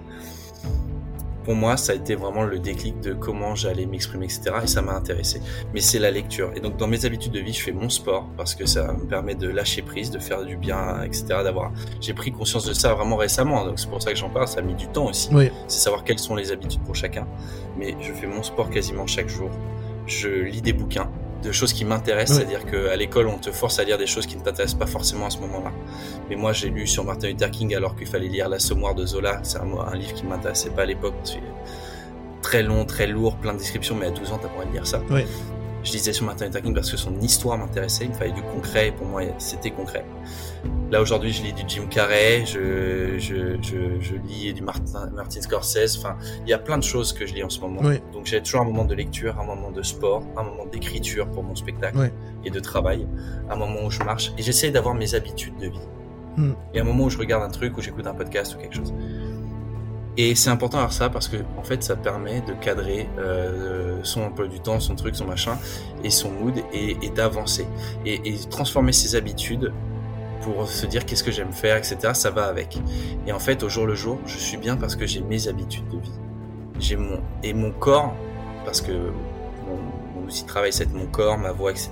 [1.45, 4.51] Pour moi, ça a été vraiment le déclic de comment j'allais m'exprimer, etc.
[4.65, 5.41] Et ça m'a intéressé.
[5.73, 6.51] Mais c'est la lecture.
[6.57, 9.07] Et donc, dans mes habitudes de vie, je fais mon sport parce que ça me
[9.07, 11.25] permet de lâcher prise, de faire du bien, etc.
[11.45, 11.71] D'avoir,
[12.01, 13.65] j'ai pris conscience de ça vraiment récemment.
[13.65, 14.49] Donc, c'est pour ça que j'en parle.
[14.49, 15.51] Ça a mis du temps aussi Oui.
[15.69, 17.29] c'est savoir quelles sont les habitudes pour chacun.
[17.79, 19.49] Mais je fais mon sport quasiment chaque jour.
[20.07, 21.11] Je lis des bouquins,
[21.43, 24.37] de choses qui m'intéressent, c'est-à-dire qu'à l'école, on te force à lire des choses qui
[24.37, 25.73] ne t'intéressent pas forcément à ce moment-là.
[26.31, 29.41] Mais moi, j'ai lu sur Martin Luther King alors qu'il fallait lire L'Assommoir de Zola.
[29.43, 31.15] C'est un, un livre qui m'intéressait pas à l'époque.
[32.43, 34.73] Très long, très lourd, plein de descriptions, mais à 12 ans, t'as pas envie de
[34.73, 35.01] lire ça.
[35.87, 38.43] Je lisais sur Martin Luther King parce que son histoire m'intéressait, il me fallait du
[38.43, 40.05] concret, et pour moi, c'était concret.
[40.91, 45.41] Là, aujourd'hui, je lis du Jim Carrey, je, je, je, je lis du Martin, Martin
[45.41, 47.83] Scorsese, enfin, il y a plein de choses que je lis en ce moment.
[47.85, 48.01] Oui.
[48.13, 51.45] Donc, j'ai toujours un moment de lecture, un moment de sport, un moment d'écriture pour
[51.45, 52.09] mon spectacle Oui.
[52.45, 53.07] et de travail,
[53.49, 55.89] un moment où je marche, et j'essaie d'avoir mes habitudes de vie.
[56.37, 56.53] Hmm.
[56.75, 58.93] Et un moment où je regarde un truc, où j'écoute un podcast ou quelque chose.
[60.19, 64.23] Et c'est important d'avoir ça parce que en fait ça permet de cadrer euh, son
[64.23, 65.59] emploi du temps, son truc, son machin
[66.05, 67.67] et son mood et, et d'avancer
[68.07, 69.73] et, et transformer ses habitudes
[70.41, 71.99] pour se dire qu'est-ce que j'aime faire, etc.
[72.15, 72.79] Ça va avec.
[73.27, 75.89] Et en fait au jour le jour, je suis bien parce que j'ai mes habitudes
[75.89, 76.13] de vie.
[76.79, 78.15] J'ai mon et mon corps
[78.65, 79.77] parce que mon,
[80.15, 81.91] mon outil de travail c'est mon corps, ma voix, etc.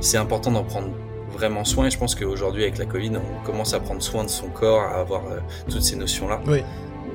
[0.00, 0.88] C'est important d'en prendre
[1.30, 4.28] vraiment soin et je pense qu'aujourd'hui avec la Covid on commence à prendre soin de
[4.28, 5.38] son corps, à avoir euh,
[5.70, 6.40] toutes ces notions là.
[6.46, 6.62] Oui.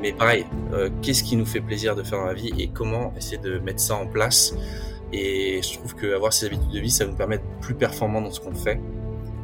[0.04, 3.14] Mais pareil, euh, qu'est-ce qui nous fait plaisir de faire dans la vie et comment
[3.18, 4.54] essayer de mettre ça en place?
[5.14, 8.30] Et je trouve qu'avoir ces habitudes de vie, ça nous permet d'être plus performants dans
[8.30, 8.82] ce qu'on fait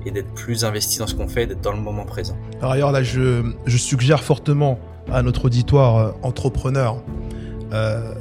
[0.05, 2.35] et d'être plus investi dans ce qu'on fait, d'être dans le moment présent.
[2.59, 4.79] Par ailleurs, là, je, je suggère fortement
[5.09, 7.01] à notre auditoire euh, entrepreneur
[7.71, 8.13] euh,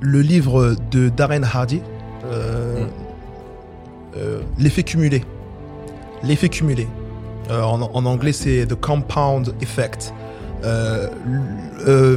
[0.00, 1.82] le livre de Darren Hardy,
[2.24, 2.86] Mm.
[4.58, 5.24] L'effet cumulé.
[6.22, 6.86] L'effet cumulé.
[7.50, 10.14] En, en anglais, c'est The Compound Effect,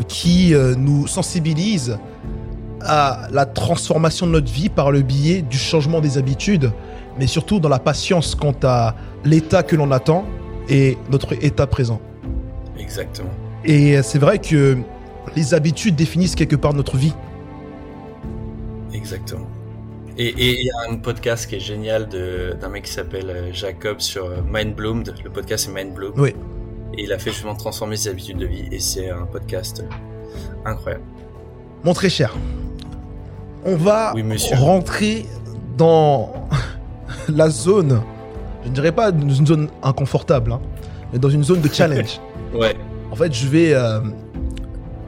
[0.08, 1.98] qui euh, nous sensibilise
[2.82, 6.72] à la transformation de notre vie par le biais du changement des habitudes,
[7.18, 10.26] mais surtout dans la patience quant à l'état que l'on attend
[10.70, 12.00] et notre état présent.
[12.78, 13.32] Exactement.
[13.64, 14.78] Et c'est vrai que
[15.36, 17.14] les habitudes définissent quelque part notre vie.
[18.94, 19.48] Exactement.
[20.18, 24.00] Et il y a un podcast qui est génial d'un mec qui s'appelle euh, Jacob
[24.00, 25.14] sur euh, Mind Bloomed.
[25.24, 26.14] Le podcast c'est Mind Bloom.
[26.16, 26.34] Oui.
[26.98, 29.84] Et il a fait justement transformer ses habitudes de vie et c'est un podcast
[30.66, 31.04] incroyable.
[31.84, 32.34] Mon très cher,
[33.66, 34.56] on va Oui, monsieur.
[34.56, 35.26] rentrer
[35.78, 36.32] dans
[37.30, 38.02] la zone,
[38.64, 40.62] je ne dirais pas dans une zone inconfortable, hein,
[41.12, 42.20] mais dans une zone de challenge.
[42.54, 42.74] Ouais.
[43.12, 44.00] en fait, je vais, euh,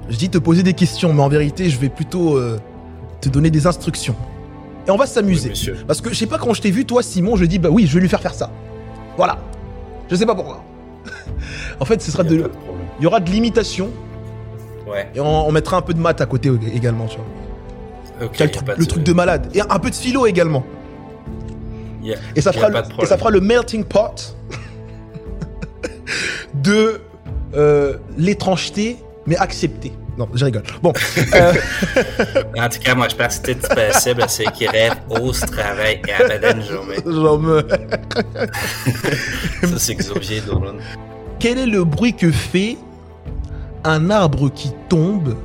[0.10, 2.60] je dis te poser des questions, mais en vérité, je vais plutôt euh,
[3.22, 4.16] te donner des instructions.
[4.86, 5.54] Et on va s'amuser.
[5.88, 7.88] Parce que je sais pas quand je t'ai vu, toi, Simon, je dis bah oui,
[7.88, 8.52] je vais lui faire faire ça.
[9.16, 9.38] Voilà.
[10.10, 10.62] Je sais pas pourquoi.
[11.80, 12.52] En fait, ce sera Il y a de,
[13.00, 13.90] il y aura de l'imitation
[14.88, 15.10] Ouais.
[15.14, 18.30] et on, on mettra un peu de maths à côté également, tu vois.
[18.30, 18.38] Truc-
[18.78, 20.64] le truc de malade et un peu de philo également.
[22.14, 24.36] a- Et fera, le, ça fera le melting pot
[26.54, 27.02] de
[27.56, 29.94] euh, l'étrangeté, mais acceptée.
[30.18, 30.64] Non, je rigole.
[30.82, 30.94] Bon,
[31.36, 31.54] euh,
[32.58, 36.14] En tout cas, moi, je pense que tout possible, c'est qu'il rêve au travail et
[36.14, 36.98] abadan jamais.
[37.06, 37.68] genre me-
[39.64, 40.78] Ça, c'est Xavier Dolan.
[41.40, 42.78] quel est le bruit que fait
[43.84, 45.36] un arbre qui tombe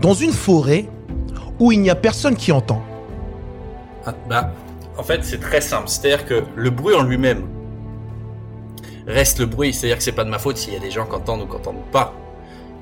[0.00, 0.86] dans une forêt
[1.58, 2.82] où il n'y a personne qui entend?
[4.06, 4.50] Ah, Bah,
[4.96, 5.88] en fait, c'est très simple.
[5.88, 7.42] C'est-à-dire que le bruit en lui-même
[9.06, 9.74] reste le bruit.
[9.74, 11.46] C'est-à-dire que c'est pas de ma faute s'il y a des gens qui entendent ou
[11.46, 12.14] qui entendent pas.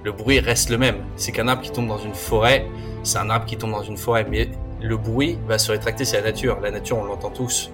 [0.04, 0.96] Le bruit reste le même.
[1.16, 2.66] C'est qu'un arbre qui tombe dans une forêt,
[3.02, 4.24] c'est un arbre qui tombe dans une forêt.
[4.30, 4.48] Mais
[4.80, 6.60] le bruit va se rétracter, c'est la nature.
[6.60, 7.70] La nature, on l'entend tous.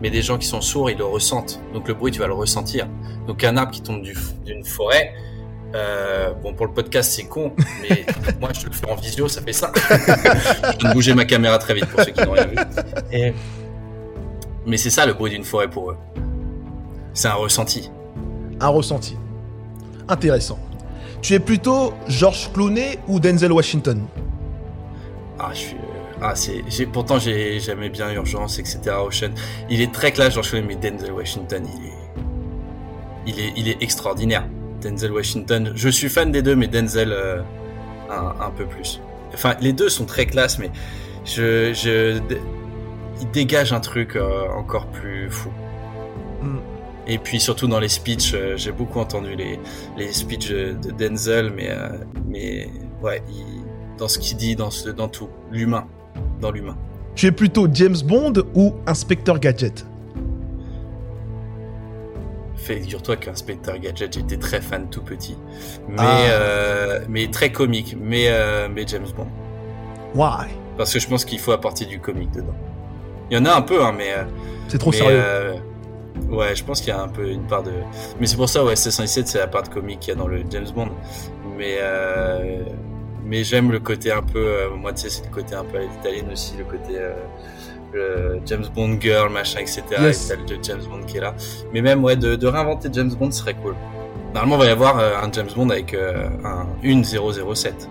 [0.00, 1.60] Mais des gens qui sont sourds, ils le ressentent.
[1.72, 2.86] Donc le bruit, tu vas le ressentir.
[3.26, 5.12] Donc un arbre qui tombe du- d'une forêt,
[5.74, 7.52] euh, bon pour le podcast c'est con,
[7.82, 8.04] mais
[8.40, 9.72] moi je le fais en visio, ça fait ça.
[9.74, 13.34] je viens bouger ma caméra très vite pour ceux qui n'ont rien vu.
[14.66, 15.96] Mais c'est ça le bruit d'une forêt pour eux.
[17.14, 17.90] C'est un ressenti.
[18.60, 19.16] Un ressenti.
[20.08, 20.58] Intéressant.
[21.26, 24.06] Tu es plutôt George Clooney ou Denzel Washington?
[25.40, 25.76] Ah, je suis.
[26.22, 26.86] Ah, c'est.
[26.86, 28.78] Pourtant j'ai j'aimais bien Urgence, etc.
[29.04, 29.32] Ocean.
[29.68, 31.92] Il est très classe, George Clooney, mais Denzel Washington, il est.
[33.26, 34.46] Il est, il est extraordinaire.
[34.80, 35.72] Denzel Washington.
[35.74, 37.42] Je suis fan des deux, mais Denzel euh,
[38.08, 39.00] un, un peu plus.
[39.34, 40.70] Enfin, les deux sont très classe, mais
[41.24, 42.20] je, je,
[43.20, 45.50] il dégage un truc euh, encore plus fou.
[46.40, 46.58] Mm.
[47.06, 49.60] Et puis surtout dans les speeches, euh, j'ai beaucoup entendu les,
[49.96, 51.88] les speeches de Denzel, mais, euh,
[52.26, 52.68] mais
[53.02, 53.62] ouais, il-
[53.96, 55.86] dans ce qu'il dit, dans, ce, dans tout, l'humain,
[56.40, 56.76] dans l'humain.
[57.14, 59.86] Tu es plutôt James Bond ou Inspecteur Gadget?
[62.56, 65.36] Figure-toi qu'Inspecteur Gadget, j'étais très fan tout petit,
[65.88, 66.18] mais, Ah.
[66.30, 69.28] euh, mais très comique, mais, euh, mais James Bond.
[70.14, 70.48] Why?
[70.76, 72.54] Parce que je pense qu'il faut apporter du comique dedans.
[73.30, 74.24] Il y en a un peu, hein, mais, euh,
[74.68, 75.22] C'est trop mais, sérieux.
[76.30, 77.72] Ouais, je pense qu'il y a un peu une part de.
[78.20, 80.28] Mais c'est pour ça, ouais, C117, c'est la part de comique qu'il y a dans
[80.28, 80.88] le James Bond.
[81.56, 82.62] Mais, euh,
[83.24, 84.38] mais j'aime le côté un peu.
[84.46, 86.92] euh, moi, tu sais, c'est le côté un peu à l'italienne aussi, le côté.
[86.98, 87.14] euh,
[87.92, 89.82] le James Bond girl, machin, etc.
[90.00, 90.30] Yes.
[90.30, 91.34] Et t'as le James Bond qui est là.
[91.72, 93.74] Mais même, ouais, de, de réinventer James Bond serait cool.
[94.34, 97.88] Normalement, il va y avoir un James Bond avec un, une 007.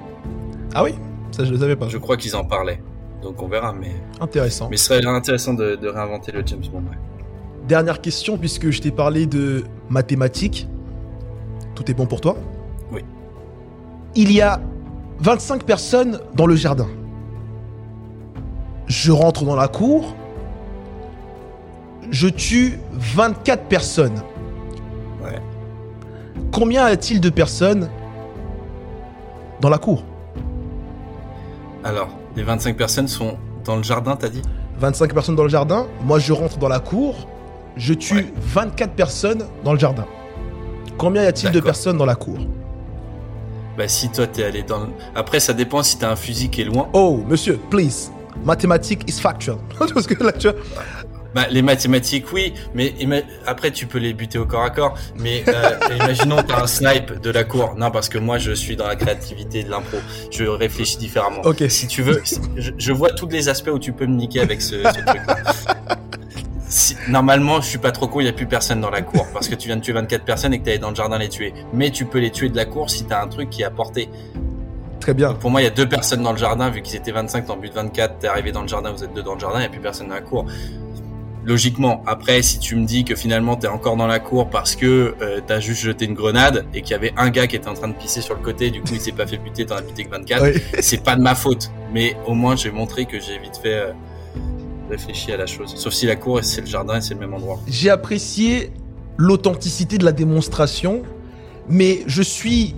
[0.76, 0.94] Ah oui?
[1.32, 1.88] Ça, je le savais pas.
[1.88, 2.82] Je crois qu'ils en parlaient.
[3.24, 4.68] Donc on verra, mais, Intéressant.
[4.70, 6.80] mais ce serait intéressant de, de réinventer le James Bond.
[6.90, 6.98] ouais.
[7.68, 10.68] Dernière question, puisque je t'ai parlé de mathématiques.
[11.74, 12.38] Tout est bon pour toi?
[12.92, 13.04] Oui.
[14.16, 14.62] Il y a
[15.20, 16.88] 25 personnes dans le jardin.
[18.88, 20.16] Je rentre dans la cour.
[22.12, 24.22] Je tue 24 personnes.
[25.24, 25.42] Ouais.
[26.52, 27.90] Combien y a-t-il de personnes
[29.60, 30.04] dans la cour?
[31.84, 34.44] Alors, les 25 personnes sont dans le jardin, t'as dit?
[34.78, 35.88] 25 personnes dans le jardin.
[36.04, 37.28] Moi, je rentre dans la cour.
[37.78, 38.34] Je tue Ouais.
[38.38, 40.06] 24 personnes dans le jardin.
[40.98, 42.38] Combien y a-t-il de personnes dans la cour?
[43.78, 44.88] Bah si toi t'es allé dans...
[45.14, 46.88] Après ça dépend si t'as un fusil qui est loin.
[46.94, 48.10] Oh, monsieur, please.
[48.46, 49.58] Mathématiques is factual.
[49.94, 50.58] Parce que là, tu vois.
[51.34, 52.94] Bah les mathématiques oui, mais
[53.46, 54.98] après tu peux les buter au corps à corps.
[55.20, 57.76] Mais euh, imaginons t'as un snipe de la cour.
[57.78, 59.98] Non parce que moi je suis dans la créativité de l'impro.
[60.32, 61.42] Je réfléchis différemment.
[61.44, 61.62] Ok.
[61.68, 62.22] Si tu veux,
[62.56, 65.36] je, je vois tous les aspects où tu peux me niquer avec ce, ce truc-là.
[66.70, 69.28] Si- normalement, je suis pas trop con, il y a plus personne dans la cour
[69.34, 71.30] parce que tu viens de tuer 24 personnes et que t'allais dans le jardin les
[71.30, 71.54] tuer.
[71.74, 73.72] Mais tu peux les tuer de la cour si t'as un truc qui est à
[73.72, 74.10] portée.
[75.00, 75.30] Très bien.
[75.30, 77.46] Donc pour moi, il y a deux personnes dans le jardin vu qu'ils étaient 25,
[77.46, 79.64] t'en but 24, t'es arrivé dans le jardin, vous êtes deux dans le jardin, il
[79.64, 80.46] y a plus personne dans la cour.
[81.44, 85.14] Logiquement, après, si tu me dis que finalement t'es encore dans la cour parce que
[85.22, 87.76] euh, t'as juste jeté une grenade et qu'il y avait un gars qui était en
[87.76, 89.82] train de pisser sur le côté, du coup il s'est pas fait buter, t'en as
[89.84, 90.60] buté que 24, Oui.
[90.80, 91.70] c'est pas de ma faute.
[91.94, 93.92] Mais au moins j'ai montré que j'ai vite fait euh,
[94.90, 95.74] réfléchir à la chose.
[95.76, 97.60] Sauf si la cour c'est le jardin et c'est le même endroit.
[97.68, 98.72] J'ai apprécié
[99.18, 101.04] l'authenticité de la démonstration,
[101.70, 102.76] mais je suis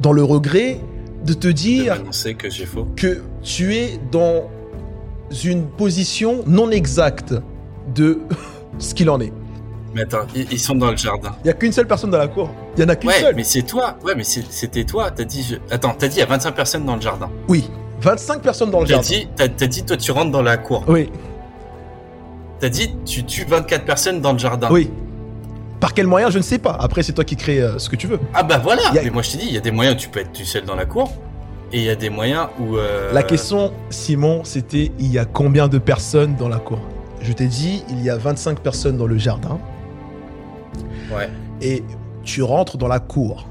[0.00, 0.80] dans le regret
[1.24, 2.02] de te dire
[2.38, 2.86] que j'ai faux.
[2.96, 4.50] que tu es dans
[5.44, 7.34] une position non exacte
[7.94, 8.20] de
[8.78, 9.32] ce qu'il en est.
[9.94, 11.36] Mais attends, ils, sont dans le jardin.
[11.44, 12.50] Il y a qu'une seule personne dans la cour.
[12.76, 13.34] Il y en a qu'une Ouais, seule.
[13.36, 13.98] mais c'est toi.
[14.02, 15.10] Ouais, mais c'était toi.
[15.10, 15.42] T'as dit.
[15.42, 15.56] Je...
[15.70, 17.30] Attends, t'as dit il y a 25 personnes dans le jardin.
[17.46, 17.68] Oui,
[18.02, 19.08] 25 personnes dans le T'as jardin.
[19.08, 20.84] dit, t'as, t'as dit, toi, tu rentres dans la cour.
[20.88, 21.10] Oui,
[22.60, 24.68] T'as dit, tu tues 24 personnes dans le jardin.
[24.70, 24.90] oui.
[25.80, 26.76] Par quel moyen, je ne sais pas.
[26.78, 28.20] Après, c'est toi qui crée euh, ce que tu veux.
[28.34, 28.82] Ah bah voilà.
[28.94, 30.20] Y a- Mais moi, je te dis, il y a des moyens où tu peux
[30.20, 31.10] être tout seul dans la cour.
[31.72, 32.76] Et il y a des moyens où.
[32.76, 36.78] euh, La question, Simon, c'était il y a combien de personnes dans la cour?
[37.20, 39.58] Je t'ai dit, il y a 25 personnes dans le jardin.
[41.12, 41.28] Ouais.
[41.60, 41.82] Et
[42.22, 43.48] tu rentres dans la cour.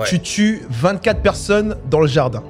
[0.00, 0.06] Ouais.
[0.06, 2.42] Tu tues 24 personnes dans le jardin.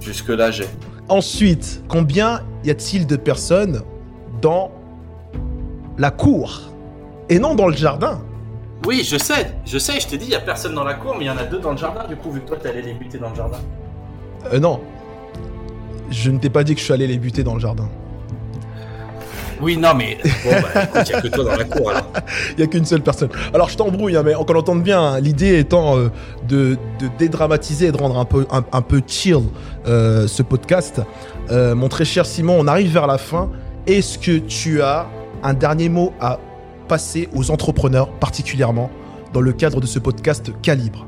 [0.00, 0.66] Jusque là, j'ai.
[1.08, 3.82] Ensuite, combien y a-t-il de personnes
[4.42, 4.72] dans
[5.98, 6.62] la cour
[7.28, 8.20] Et non dans le jardin?
[8.84, 9.54] Oui, je sais.
[9.64, 10.00] Je sais.
[10.00, 11.44] Je t'ai dit, il y a personne dans la cour, mais il y en a
[11.44, 12.08] deux dans le jardin.
[12.08, 13.58] Du coup, vu que toi, t'allais les buter dans le jardin.
[14.52, 14.80] Euh, non.
[16.10, 17.88] Je ne t'ai pas dit que je suis allé les buter dans le jardin.
[19.60, 22.12] Oui, non, mais bon, bah, écoute, il y a que toi dans la cour alors.
[22.56, 23.30] Il y a qu'une seule personne.
[23.54, 26.08] Alors je t'embrouille, hein, mais qu'on entende bien, hein, l'idée étant euh,
[26.48, 29.42] de, de dédramatiser et de rendre un peu, un, un peu chill
[29.86, 31.00] euh, ce podcast.
[31.50, 33.50] Euh, mon très cher Simon, on arrive vers la fin.
[33.86, 35.06] Est-ce que tu as
[35.42, 36.38] un dernier mot à
[36.88, 38.90] passer aux entrepreneurs, particulièrement
[39.32, 41.06] dans le cadre de ce podcast Calibre?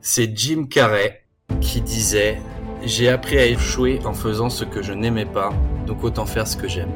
[0.00, 1.22] C'est Jim Carrey
[1.60, 2.40] qui disait
[2.84, 5.50] J'ai appris à échouer en faisant ce que je n'aimais pas,
[5.86, 6.90] donc autant faire ce que j'aime.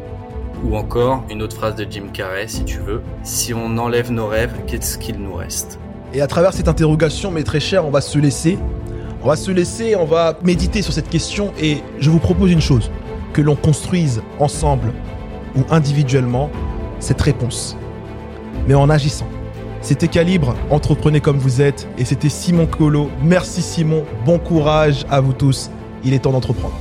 [0.65, 4.27] Ou encore, une autre phrase de Jim Carrey, si tu veux Si on enlève nos
[4.27, 5.79] rêves, qu'est-ce qu'il nous reste?
[6.15, 8.59] Et à travers cette interrogation, mes très chers, on va se laisser.
[9.23, 12.61] On va se laisser, on va méditer sur cette question et je vous propose une
[12.61, 12.91] chose,
[13.33, 14.93] que l'on construise ensemble
[15.57, 16.51] ou individuellement
[17.01, 17.77] cette réponse.
[18.69, 19.27] Mais en agissant.
[19.81, 23.11] C'était Calibre, entreprenez comme vous êtes et c'était Simon Colo.
[23.23, 25.71] Merci Simon, bon courage à vous tous.
[26.05, 26.75] Il est temps d'entreprendre.